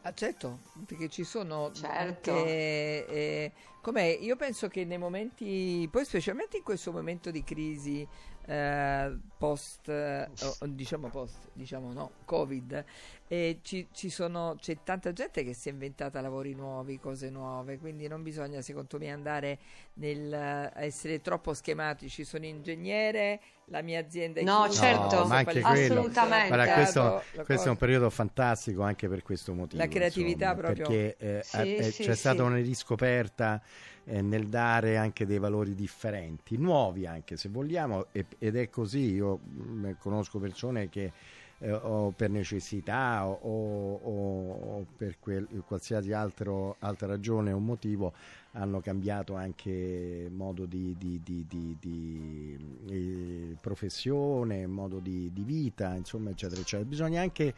Ah, 0.01 0.13
certo, 0.13 0.59
perché 0.85 1.09
ci 1.09 1.23
sono 1.23 1.71
Certo. 1.73 2.31
anche, 2.31 3.07
eh, 3.07 3.51
com'è? 3.81 4.03
Io 4.21 4.35
penso 4.35 4.67
che 4.67 4.85
nei 4.85 4.99
momenti, 4.99 5.87
poi 5.89 6.05
specialmente 6.05 6.57
in 6.57 6.63
questo 6.63 6.91
momento 6.91 7.31
di 7.31 7.43
crisi 7.43 8.07
eh, 8.45 9.17
post, 9.35 9.89
eh, 9.89 10.29
diciamo 10.67 11.09
post, 11.09 11.49
diciamo 11.53 11.91
no, 11.91 12.11
Covid, 12.25 12.85
eh, 13.27 13.59
ci, 13.63 13.87
ci 13.91 14.09
sono, 14.09 14.55
c'è 14.59 14.77
tanta 14.83 15.11
gente 15.13 15.43
che 15.43 15.53
si 15.53 15.69
è 15.69 15.71
inventata 15.71 16.21
lavori 16.21 16.53
nuovi, 16.53 16.99
cose 16.99 17.29
nuove, 17.29 17.77
quindi 17.79 18.07
non 18.07 18.21
bisogna 18.23 18.61
secondo 18.61 18.97
me 18.99 19.11
andare 19.11 19.59
nel 19.93 20.71
essere 20.75 21.21
troppo 21.21 21.53
schematici. 21.53 22.23
Sono 22.23 22.45
ingegnere, 22.45 23.39
la 23.65 23.81
mia 23.81 23.99
azienda 23.99 24.41
è 24.41 24.43
No, 24.43 24.63
chiusa, 24.63 24.81
certo. 24.81 25.17
No, 25.17 25.27
ma 25.27 25.37
anche 25.37 25.61
quello. 25.61 26.01
Assolutamente. 26.01 26.47
Guarda, 26.55 26.73
questo, 26.73 27.01
la 27.01 27.43
questo 27.43 27.67
è 27.67 27.71
un 27.71 27.77
periodo 27.77 28.09
fantastico 28.09 28.83
anche 28.83 29.07
per 29.07 29.23
questo 29.23 29.53
motivo. 29.53 29.81
La 29.81 29.87
creatività 29.87 30.51
insomma, 30.51 30.73
proprio. 30.73 30.85
Perché 30.87 31.17
eh, 31.17 31.41
Sì, 31.41 31.75
eh, 31.75 31.83
sì, 31.83 32.03
c'è 32.03 32.11
sì. 32.13 32.19
stata 32.19 32.43
una 32.43 32.55
riscoperta 32.57 33.61
eh, 34.05 34.21
nel 34.21 34.47
dare 34.47 34.97
anche 34.97 35.25
dei 35.25 35.39
valori 35.39 35.73
differenti, 35.73 36.57
nuovi 36.57 37.07
anche 37.07 37.37
se 37.37 37.49
vogliamo, 37.49 38.07
e- 38.11 38.25
ed 38.37 38.55
è 38.55 38.69
così. 38.69 39.13
Io 39.13 39.37
mh, 39.37 39.97
conosco 39.97 40.37
persone 40.39 40.89
che 40.89 41.11
eh, 41.59 41.71
o 41.71 42.11
per 42.15 42.29
necessità 42.29 43.25
o, 43.27 43.35
o- 43.37 44.77
o 44.77 44.85
per 44.97 45.17
quel- 45.19 45.47
qualsiasi 45.65 46.11
altro, 46.11 46.75
altra 46.79 47.07
ragione 47.07 47.51
o 47.51 47.59
motivo 47.59 48.13
hanno 48.53 48.79
cambiato 48.79 49.35
anche 49.35 50.29
modo 50.33 50.65
di, 50.65 50.95
di- 50.97 51.21
di- 51.23 51.45
di- 51.79 52.57
eh, 52.89 53.55
professione, 53.59 54.65
modo 54.67 54.99
di 54.99 55.43
vita, 55.43 55.93
insomma, 55.95 56.29
eccetera, 56.29 56.61
eccetera. 56.61 56.87
Bisogna 56.87 57.21
anche 57.21 57.53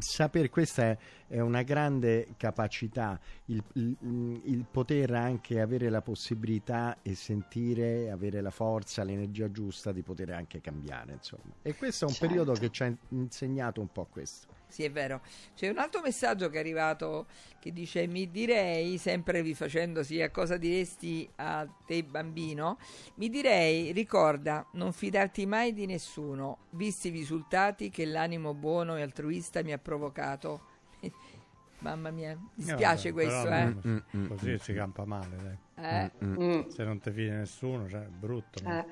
sapere, 0.00 0.48
questa 0.50 0.96
è, 1.26 1.40
una 1.40 1.62
grande 1.62 2.34
capacità, 2.36 3.18
il, 3.46 3.62
il- 3.74 4.40
il 4.44 4.66
poter 4.70 5.12
anche 5.12 5.60
avere 5.60 5.88
la 5.88 6.02
possibilità 6.02 6.98
e 7.02 7.14
sentire, 7.14 8.10
avere 8.10 8.40
la 8.40 8.50
forza, 8.50 9.02
l'energia 9.02 9.50
giusta 9.50 9.92
di 9.92 10.02
poter 10.02 10.30
anche 10.30 10.60
cambiare, 10.60 11.12
insomma. 11.12 11.54
E 11.62 11.74
questo 11.74 12.04
è 12.04 12.08
un 12.08 12.14
Certo. 12.14 12.26
periodo 12.26 12.52
che 12.52 12.70
ci 12.70 12.82
ha 12.82 12.94
insegnato 13.10 13.80
un 13.80 13.90
po' 13.90 14.06
questo. 14.10 14.60
Sì, 14.72 14.84
è 14.84 14.90
vero. 14.90 15.20
C'è 15.54 15.68
un 15.68 15.76
altro 15.76 16.00
messaggio 16.00 16.48
che 16.48 16.56
è 16.56 16.60
arrivato 16.60 17.26
che 17.60 17.74
dice: 17.74 18.06
Mi 18.06 18.30
direi, 18.30 18.96
sempre 18.96 19.42
rifacendosi 19.42 20.22
a 20.22 20.30
cosa 20.30 20.56
diresti 20.56 21.28
a 21.36 21.68
te, 21.86 22.02
bambino, 22.04 22.78
mi 23.16 23.28
direi, 23.28 23.92
ricorda, 23.92 24.66
non 24.72 24.94
fidarti 24.94 25.44
mai 25.44 25.74
di 25.74 25.84
nessuno, 25.84 26.68
visti 26.70 27.08
i 27.08 27.10
risultati 27.10 27.90
che 27.90 28.06
l'animo 28.06 28.54
buono 28.54 28.96
e 28.96 29.02
altruista 29.02 29.62
mi 29.62 29.72
ha 29.74 29.78
provocato. 29.78 30.62
Mamma 31.80 32.10
mia, 32.10 32.34
mi 32.54 32.62
spiace 32.64 33.08
Eh, 33.08 33.12
questo, 33.12 33.42
però 33.42 33.56
eh. 33.56 33.64
Mm, 33.88 33.96
mm, 34.16 34.26
Così 34.28 34.50
mm, 34.52 34.54
si 34.54 34.72
campa 34.72 35.04
male, 35.04 35.36
dai. 35.74 35.84
Eh, 35.84 36.24
mm, 36.24 36.32
mm. 36.32 36.42
Mm, 36.60 36.68
Se 36.68 36.84
non 36.84 36.98
ti 36.98 37.10
fidi 37.10 37.28
di 37.28 37.36
nessuno, 37.36 37.88
cioè, 37.90 38.04
è 38.04 38.08
brutto. 38.08 38.60
eh. 38.64 38.84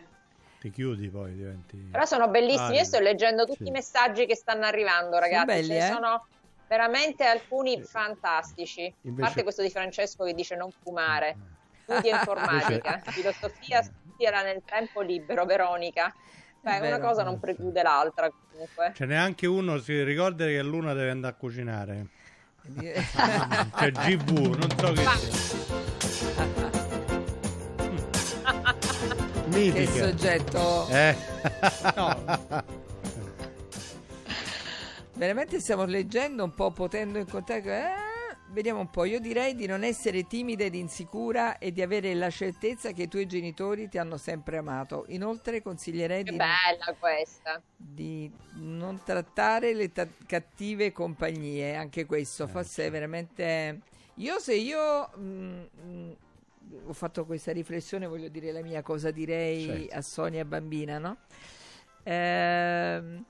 Ti 0.60 0.70
chiudi 0.70 1.08
poi, 1.08 1.32
diventi... 1.34 1.88
Però 1.90 2.04
sono 2.04 2.28
bellissimi. 2.28 2.74
Io 2.74 2.82
Ah, 2.82 2.84
sto 2.84 3.00
leggendo 3.00 3.46
tutti 3.46 3.62
sì. 3.62 3.68
i 3.68 3.72
messaggi 3.72 4.26
che 4.26 4.36
stanno 4.36 4.66
arrivando, 4.66 5.18
ragazzi. 5.18 5.46
belli, 5.46 5.66
Ce 5.68 5.72
ne 5.72 5.88
eh? 5.88 5.92
sono 5.92 6.26
veramente 6.68 7.24
alcuni 7.24 7.76
Sì. 7.80 7.84
fantastici. 7.88 8.84
A 8.84 8.92
Invece- 9.08 9.26
parte 9.26 9.42
questo 9.42 9.62
di 9.62 9.70
Francesco 9.70 10.22
che 10.24 10.34
dice 10.34 10.56
non 10.56 10.70
fumare. 10.82 11.36
Studia 11.84 12.12
informatica, 12.20 12.98
filosofia, 13.06 13.80
studia 13.82 14.42
nel 14.42 14.60
tempo 14.66 15.00
libero, 15.00 15.46
Veronica. 15.46 16.12
Beh, 16.60 16.78
È 16.80 16.86
una 16.88 17.00
cosa 17.00 17.22
non 17.22 17.40
preclude 17.40 17.82
l'altra 17.82 18.28
comunque. 18.30 18.92
Ce 18.94 19.06
n'è 19.06 19.16
anche 19.16 19.46
uno, 19.46 19.78
si 19.78 20.02
ricorda 20.04 20.44
che 20.44 20.60
l'una 20.62 20.92
deve 20.92 21.08
andare 21.10 21.32
a 21.32 21.36
cucinare. 21.38 22.06
C'è 22.70 23.90
GV, 23.92 24.58
non 24.58 24.68
so 24.76 24.92
che 24.92 25.02
Ma- 25.04 26.69
sia. 29.52 29.72
che 29.72 29.86
soggetto. 29.86 30.88
Eh. 30.88 31.16
No. 31.96 32.64
Veramente 35.14 35.60
stiamo 35.60 35.84
leggendo 35.84 36.44
un 36.44 36.54
po', 36.54 36.70
potendo 36.70 37.18
incontrare. 37.18 37.62
Eh, 37.62 38.36
vediamo 38.52 38.80
un 38.80 38.88
po'. 38.90 39.04
Io 39.04 39.20
direi 39.20 39.54
di 39.54 39.66
non 39.66 39.84
essere 39.84 40.26
timida 40.26 40.64
ed 40.64 40.74
insicura 40.74 41.58
e 41.58 41.72
di 41.72 41.82
avere 41.82 42.14
la 42.14 42.30
certezza 42.30 42.92
che 42.92 43.02
i 43.02 43.08
tuoi 43.08 43.26
genitori 43.26 43.88
ti 43.90 43.98
hanno 43.98 44.16
sempre 44.16 44.56
amato. 44.56 45.04
Inoltre 45.08 45.60
consiglierei 45.62 46.24
Che 46.24 46.30
di, 46.30 46.36
bella 46.38 46.94
questa. 46.98 47.60
di 47.76 48.30
non 48.54 49.02
trattare 49.04 49.74
le 49.74 49.92
ta- 49.92 50.08
cattive 50.26 50.90
compagnie. 50.92 51.76
Anche 51.76 52.06
questo, 52.06 52.46
forse 52.46 52.86
è 52.86 52.90
veramente. 52.90 53.80
Io 54.14 54.38
se 54.38 54.54
io. 54.54 55.10
mm, 55.18 55.62
mm, 55.84 56.10
ho 56.86 56.92
fatto 56.92 57.24
questa 57.24 57.52
riflessione, 57.52 58.06
voglio 58.06 58.28
dire 58.28 58.52
la 58.52 58.62
mia 58.62 58.82
cosa 58.82 59.10
direi 59.10 59.64
Certo. 59.64 59.96
a 59.96 60.02
Sonia 60.02 60.44
bambina, 60.44 60.98
no? 60.98 61.16
Ehm, 62.04 63.24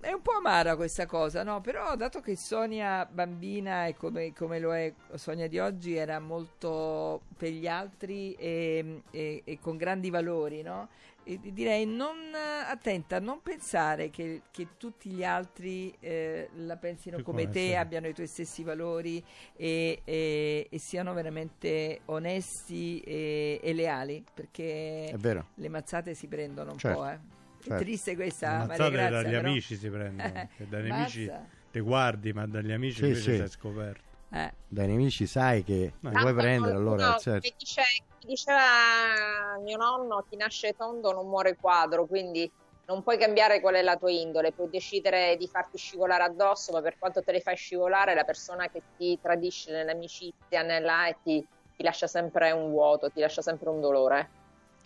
è 0.00 0.10
un 0.10 0.20
po' 0.20 0.32
amara 0.32 0.74
questa 0.74 1.06
cosa, 1.06 1.44
no? 1.44 1.60
Però 1.60 1.94
dato 1.94 2.20
che 2.20 2.34
Sonia 2.36 3.06
bambina 3.06 3.86
e 3.86 3.94
come, 3.94 4.32
come 4.32 4.58
lo 4.58 4.74
è 4.74 4.92
Sonia 5.14 5.46
di 5.48 5.60
oggi 5.60 5.94
era 5.94 6.18
molto 6.18 7.22
per 7.36 7.50
gli 7.50 7.68
altri 7.68 8.32
e, 8.34 9.02
e- 9.12 9.42
e 9.44 9.58
con 9.60 9.76
grandi 9.76 10.10
valori, 10.10 10.62
no? 10.62 10.88
E 11.24 11.38
di- 11.38 11.52
direi 11.52 11.86
non 11.86 12.16
attenta 12.34 13.16
a 13.16 13.18
non 13.20 13.42
pensare 13.42 14.10
che, 14.10 14.42
che 14.50 14.76
tutti 14.76 15.10
gli 15.10 15.22
altri 15.22 15.94
eh, 16.00 16.48
la 16.54 16.76
pensino 16.76 17.16
Sì, 17.16 17.22
come 17.22 17.42
come 17.42 17.48
te, 17.48 17.58
essere. 17.60 17.76
abbiano 17.76 18.08
i 18.08 18.14
tuoi 18.14 18.26
stessi 18.26 18.62
valori 18.62 19.24
e, 19.54 20.00
e- 20.04 20.66
e 20.70 20.78
siano 20.78 21.12
veramente 21.14 22.00
onesti 22.06 23.00
e, 23.00 23.60
e 23.62 23.72
leali, 23.72 24.24
perché 24.34 25.10
È 25.10 25.16
vero. 25.16 25.46
le 25.54 25.68
mazzate 25.68 26.14
si 26.14 26.26
prendono 26.26 26.72
un 26.72 26.78
Certo, 26.78 27.00
po', 27.00 27.06
eh. 27.08 27.18
È 27.64 27.68
certo. 27.68 27.84
triste 27.84 28.14
questa, 28.16 28.58
Le 28.58 28.66
Maria 28.66 28.90
Grazia, 28.90 29.10
dagli 29.10 29.34
però. 29.34 29.48
amici 29.48 29.76
si 29.76 29.88
prendono. 29.88 30.48
che 30.56 30.66
dai 30.66 30.82
nemici 30.82 31.30
ti 31.70 31.80
guardi, 31.80 32.32
ma 32.32 32.46
dagli 32.46 32.72
amici 32.72 32.98
Sì, 32.98 33.04
invece 33.04 33.30
sì. 33.30 33.36
sei 33.36 33.48
scoperto. 33.48 34.10
Eh, 34.30 34.52
Dai 34.66 34.86
nemici 34.88 35.26
sai 35.26 35.62
che 35.62 35.92
li 36.00 36.16
vuoi 36.16 36.34
prendere, 36.34 36.74
allora 36.74 37.14
certo. 37.14 37.46
mi 37.46 37.54
dice- 37.58 37.82
mi 38.10 38.11
diceva 38.26 39.58
mio 39.62 39.76
nonno, 39.76 40.24
chi 40.28 40.36
nasce 40.36 40.72
tondo 40.72 41.12
non 41.12 41.28
muore 41.28 41.56
quadro, 41.56 42.06
quindi 42.06 42.50
non 42.86 43.02
puoi 43.02 43.16
cambiare 43.16 43.60
qual 43.60 43.74
è 43.74 43.82
la 43.82 43.96
tua 43.96 44.10
indole, 44.10 44.52
puoi 44.52 44.68
decidere 44.68 45.36
di 45.36 45.46
farti 45.46 45.78
scivolare 45.78 46.24
addosso, 46.24 46.72
ma 46.72 46.82
per 46.82 46.98
quanto 46.98 47.22
te 47.22 47.32
le 47.32 47.40
fai 47.40 47.56
scivolare, 47.56 48.14
la 48.14 48.24
persona 48.24 48.68
che 48.68 48.82
ti 48.96 49.18
tradisce 49.20 49.72
nell'amicizia 49.72 50.62
nella, 50.62 51.06
e 51.06 51.16
ti, 51.22 51.46
ti 51.76 51.82
lascia 51.82 52.06
sempre 52.06 52.50
un 52.50 52.70
vuoto, 52.70 53.08
ti 53.10 53.20
lascia 53.20 53.42
sempre 53.42 53.70
un 53.70 53.80
dolore. 53.80 54.30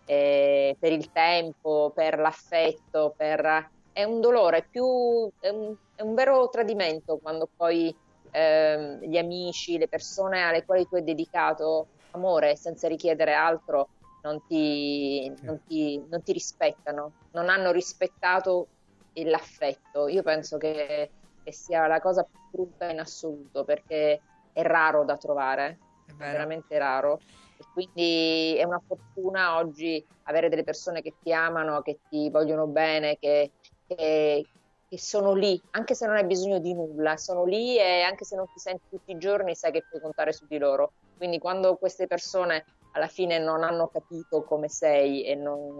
eh, 0.06 0.76
per 0.78 0.92
il 0.92 1.10
tempo, 1.10 1.92
per 1.94 2.18
l'affetto, 2.18 3.14
per... 3.16 3.70
è 3.92 4.04
un 4.04 4.20
dolore, 4.20 4.66
più, 4.70 5.28
è 5.40 5.48
un, 5.48 5.74
è 5.94 6.02
un 6.02 6.14
vero 6.14 6.48
tradimento 6.48 7.18
quando 7.18 7.48
poi 7.56 7.94
ehm, 8.30 9.00
gli 9.00 9.18
amici, 9.18 9.78
le 9.78 9.88
persone 9.88 10.42
alle 10.42 10.64
quali 10.64 10.86
tu 10.86 10.96
hai 10.96 11.04
dedicato 11.04 11.88
amore 12.16 12.56
senza 12.56 12.88
richiedere 12.88 13.34
altro 13.34 13.88
non 14.22 14.44
ti, 14.48 15.32
non 15.42 15.60
ti, 15.66 16.04
non 16.08 16.22
ti 16.22 16.32
rispettano, 16.32 17.12
non 17.32 17.48
hanno 17.48 17.70
rispettato 17.70 18.66
l'affetto. 19.14 20.08
Io 20.08 20.22
penso 20.22 20.58
che, 20.58 21.10
che, 21.42 21.52
sia 21.52 21.86
la 21.86 22.00
cosa 22.00 22.24
più 22.24 22.38
brutta 22.50 22.90
in 22.90 22.98
assoluto 22.98 23.64
perché 23.64 24.20
è 24.52 24.62
raro 24.62 25.04
da 25.04 25.16
trovare, 25.16 25.78
è, 26.06 26.10
è 26.10 26.14
veramente 26.16 26.76
raro. 26.76 27.20
E 27.58 27.64
quindi 27.72 28.56
è 28.58 28.64
una 28.64 28.82
fortuna 28.84 29.56
oggi 29.56 30.04
avere 30.24 30.48
delle 30.48 30.64
persone 30.64 31.00
che 31.00 31.14
ti 31.22 31.32
amano, 31.32 31.80
che 31.82 32.00
ti 32.08 32.28
vogliono 32.28 32.66
bene, 32.66 33.16
che, 33.18 33.52
che, 33.86 34.44
che 34.88 34.98
sono 34.98 35.32
lì, 35.32 35.60
anche 35.70 35.94
se 35.94 36.06
non 36.06 36.16
hai 36.16 36.26
bisogno 36.26 36.58
di 36.58 36.74
nulla, 36.74 37.16
sono 37.16 37.44
lì 37.44 37.78
e 37.78 38.02
anche 38.02 38.24
se 38.24 38.36
non 38.36 38.46
ti 38.52 38.58
senti 38.58 38.84
tutti 38.90 39.12
i 39.12 39.18
giorni 39.18 39.54
sai 39.54 39.72
che 39.72 39.84
puoi 39.88 40.02
contare 40.02 40.32
su 40.32 40.46
di 40.46 40.58
loro. 40.58 40.92
Quindi 41.16 41.38
quando 41.38 41.76
queste 41.76 42.06
persone 42.06 42.64
alla 42.92 43.08
fine 43.08 43.38
non 43.38 43.62
hanno 43.62 43.88
capito 43.88 44.42
come 44.42 44.68
sei 44.68 45.24
e 45.24 45.34
non, 45.34 45.76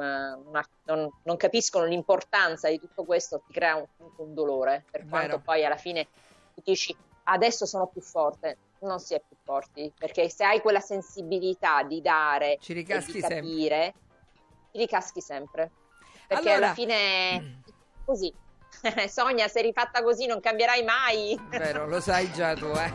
non, 0.85 1.11
non 1.23 1.37
capiscono 1.37 1.87
l'importanza 1.87 2.69
di 2.69 2.79
tutto 2.79 3.05
questo, 3.05 3.43
ti 3.47 3.53
crea 3.55 3.77
un, 3.77 3.87
un 4.17 4.35
dolore, 4.35 4.85
per 4.91 5.01
Vero. 5.05 5.11
quanto 5.11 5.39
poi 5.41 5.65
alla 5.65 5.77
fine 5.77 6.07
tu 6.55 6.61
dici 6.63 6.95
adesso 7.25 7.65
sono 7.65 7.87
più 7.87 8.03
forte, 8.03 8.59
non 8.81 8.99
si 9.01 9.15
è 9.15 9.23
più 9.27 9.37
forti, 9.43 9.93
perché 9.97 10.29
se 10.29 10.45
hai 10.45 10.61
quella 10.61 10.81
sensibilità 10.81 11.83
di 11.83 12.01
dare 12.01 12.59
Ci 12.61 12.73
e 12.73 12.75
di 12.75 12.85
capire, 12.85 13.21
sempre. 13.21 13.95
ti 14.73 14.79
ricaschi 14.79 15.21
sempre. 15.21 15.71
Perché 16.27 16.51
allora... 16.51 16.67
alla 16.67 16.75
fine 16.75 17.63
così. 18.05 18.33
Sonia, 19.09 19.49
sei 19.49 19.63
rifatta 19.63 20.03
così 20.03 20.27
non 20.27 20.41
cambierai 20.41 20.83
mai. 20.83 21.39
Vero, 21.51 21.87
lo 21.87 22.01
sai 22.01 22.31
già 22.33 22.55
tu. 22.55 22.67
Eh? 22.67 22.93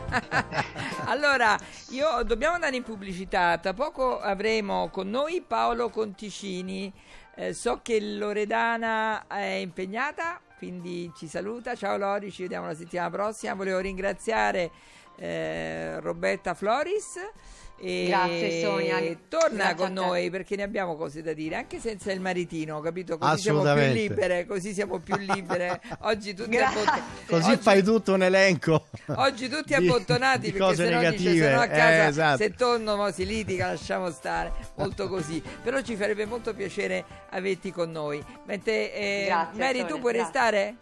allora, 1.06 1.58
io 1.90 2.22
dobbiamo 2.24 2.54
andare 2.54 2.76
in 2.76 2.82
pubblicità. 2.82 3.58
Tra 3.58 3.72
poco 3.72 4.20
avremo 4.20 4.88
con 4.90 5.08
noi 5.10 5.42
Paolo 5.42 5.90
Conticini. 5.90 6.92
Eh, 7.34 7.54
so 7.54 7.80
che 7.82 8.00
Loredana 8.00 9.26
è 9.26 9.54
impegnata, 9.54 10.40
quindi 10.58 11.10
ci 11.16 11.26
saluta. 11.26 11.74
Ciao 11.74 11.96
Lori, 11.96 12.30
ci 12.30 12.42
vediamo 12.42 12.66
la 12.66 12.74
settimana 12.74 13.10
prossima. 13.10 13.54
Volevo 13.54 13.78
ringraziare 13.78 14.70
eh, 15.22 16.00
Roberta 16.00 16.54
Floris. 16.54 17.14
E 17.84 18.06
Grazie 18.06 18.60
Sonia. 18.60 18.98
Torna 19.28 19.72
Grazie 19.72 19.74
con 19.74 19.92
noi 19.92 20.30
perché 20.30 20.54
ne 20.54 20.62
abbiamo 20.62 20.94
cose 20.94 21.20
da 21.20 21.32
dire, 21.32 21.56
anche 21.56 21.80
senza 21.80 22.12
il 22.12 22.20
maritino, 22.20 22.80
capito? 22.80 23.18
Così 23.18 23.40
siamo 23.40 23.62
più 23.62 23.92
libere, 23.92 24.46
così 24.46 24.72
siamo 24.72 24.98
più 24.98 25.16
libere. 25.16 25.80
Oggi 26.02 26.32
tutti 26.32 26.56
abbottonati. 26.56 27.02
Così 27.26 27.50
oggi, 27.50 27.62
fai 27.62 27.82
tutto 27.82 28.14
un 28.14 28.22
elenco. 28.22 28.86
Oggi 29.16 29.48
tutti 29.48 29.74
di, 29.78 29.88
abbottonati 29.88 30.52
di 30.52 30.58
perché 30.58 30.74
se 30.76 30.90
no 30.90 31.10
dice 31.10 31.36
se 31.36 31.50
no 31.50 31.60
a 31.60 31.66
casa 31.66 32.04
eh, 32.04 32.08
esatto. 32.08 32.36
se 32.36 32.50
torno 32.54 32.96
mo 32.96 33.10
si 33.10 33.26
litiga, 33.26 33.68
lasciamo 33.68 34.10
stare. 34.10 34.52
Molto 34.76 35.08
così. 35.08 35.42
Però 35.62 35.80
ci 35.80 35.96
farebbe 35.96 36.24
molto 36.24 36.54
piacere 36.54 37.04
averti 37.30 37.72
con 37.72 37.90
noi. 37.90 38.24
Mentre 38.46 38.94
eh, 38.94 39.24
Grazie, 39.26 39.58
Mary, 39.58 39.78
Sonia, 39.80 39.94
tu 39.94 40.00
puoi 40.00 40.12
grazie. 40.12 40.32
restare? 40.32 40.76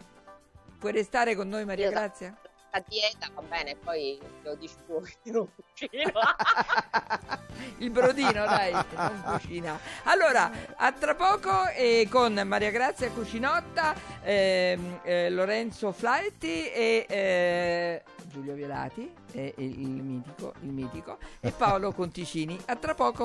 Puoi 0.77 0.91
restare 0.91 1.35
con 1.35 1.47
noi 1.47 1.65
Maria 1.65 1.85
Io- 1.85 1.91
Grazia? 1.91 2.35
La 2.71 2.81
dieta 2.87 3.27
va 3.33 3.41
bene, 3.41 3.75
poi 3.75 4.17
lo 4.43 4.55
dici 4.55 4.75
tu 4.85 5.01
che 5.23 5.31
non 5.31 5.47
cucino. 5.53 6.11
Il 7.79 7.89
brodino, 7.89 8.45
dai, 8.45 8.71
non 8.71 9.23
cucina. 9.25 9.77
Allora, 10.03 10.49
a 10.77 10.91
tra 10.93 11.13
poco 11.15 11.67
eh, 11.75 12.07
con 12.09 12.33
Maria 12.45 12.71
Grazia 12.71 13.09
Cucinotta, 13.11 13.93
ehm, 14.23 15.01
eh, 15.03 15.29
Lorenzo 15.29 15.91
Flaetti 15.91 16.69
e 16.71 17.05
eh, 17.09 18.03
Giulio 18.27 18.53
Violati, 18.53 19.13
eh, 19.33 19.53
il, 19.57 20.01
mitico, 20.01 20.53
il 20.61 20.71
mitico, 20.71 21.17
e 21.41 21.51
Paolo 21.51 21.91
Conticini. 21.91 22.57
A 22.67 22.75
tra 22.77 22.93
poco. 22.93 23.19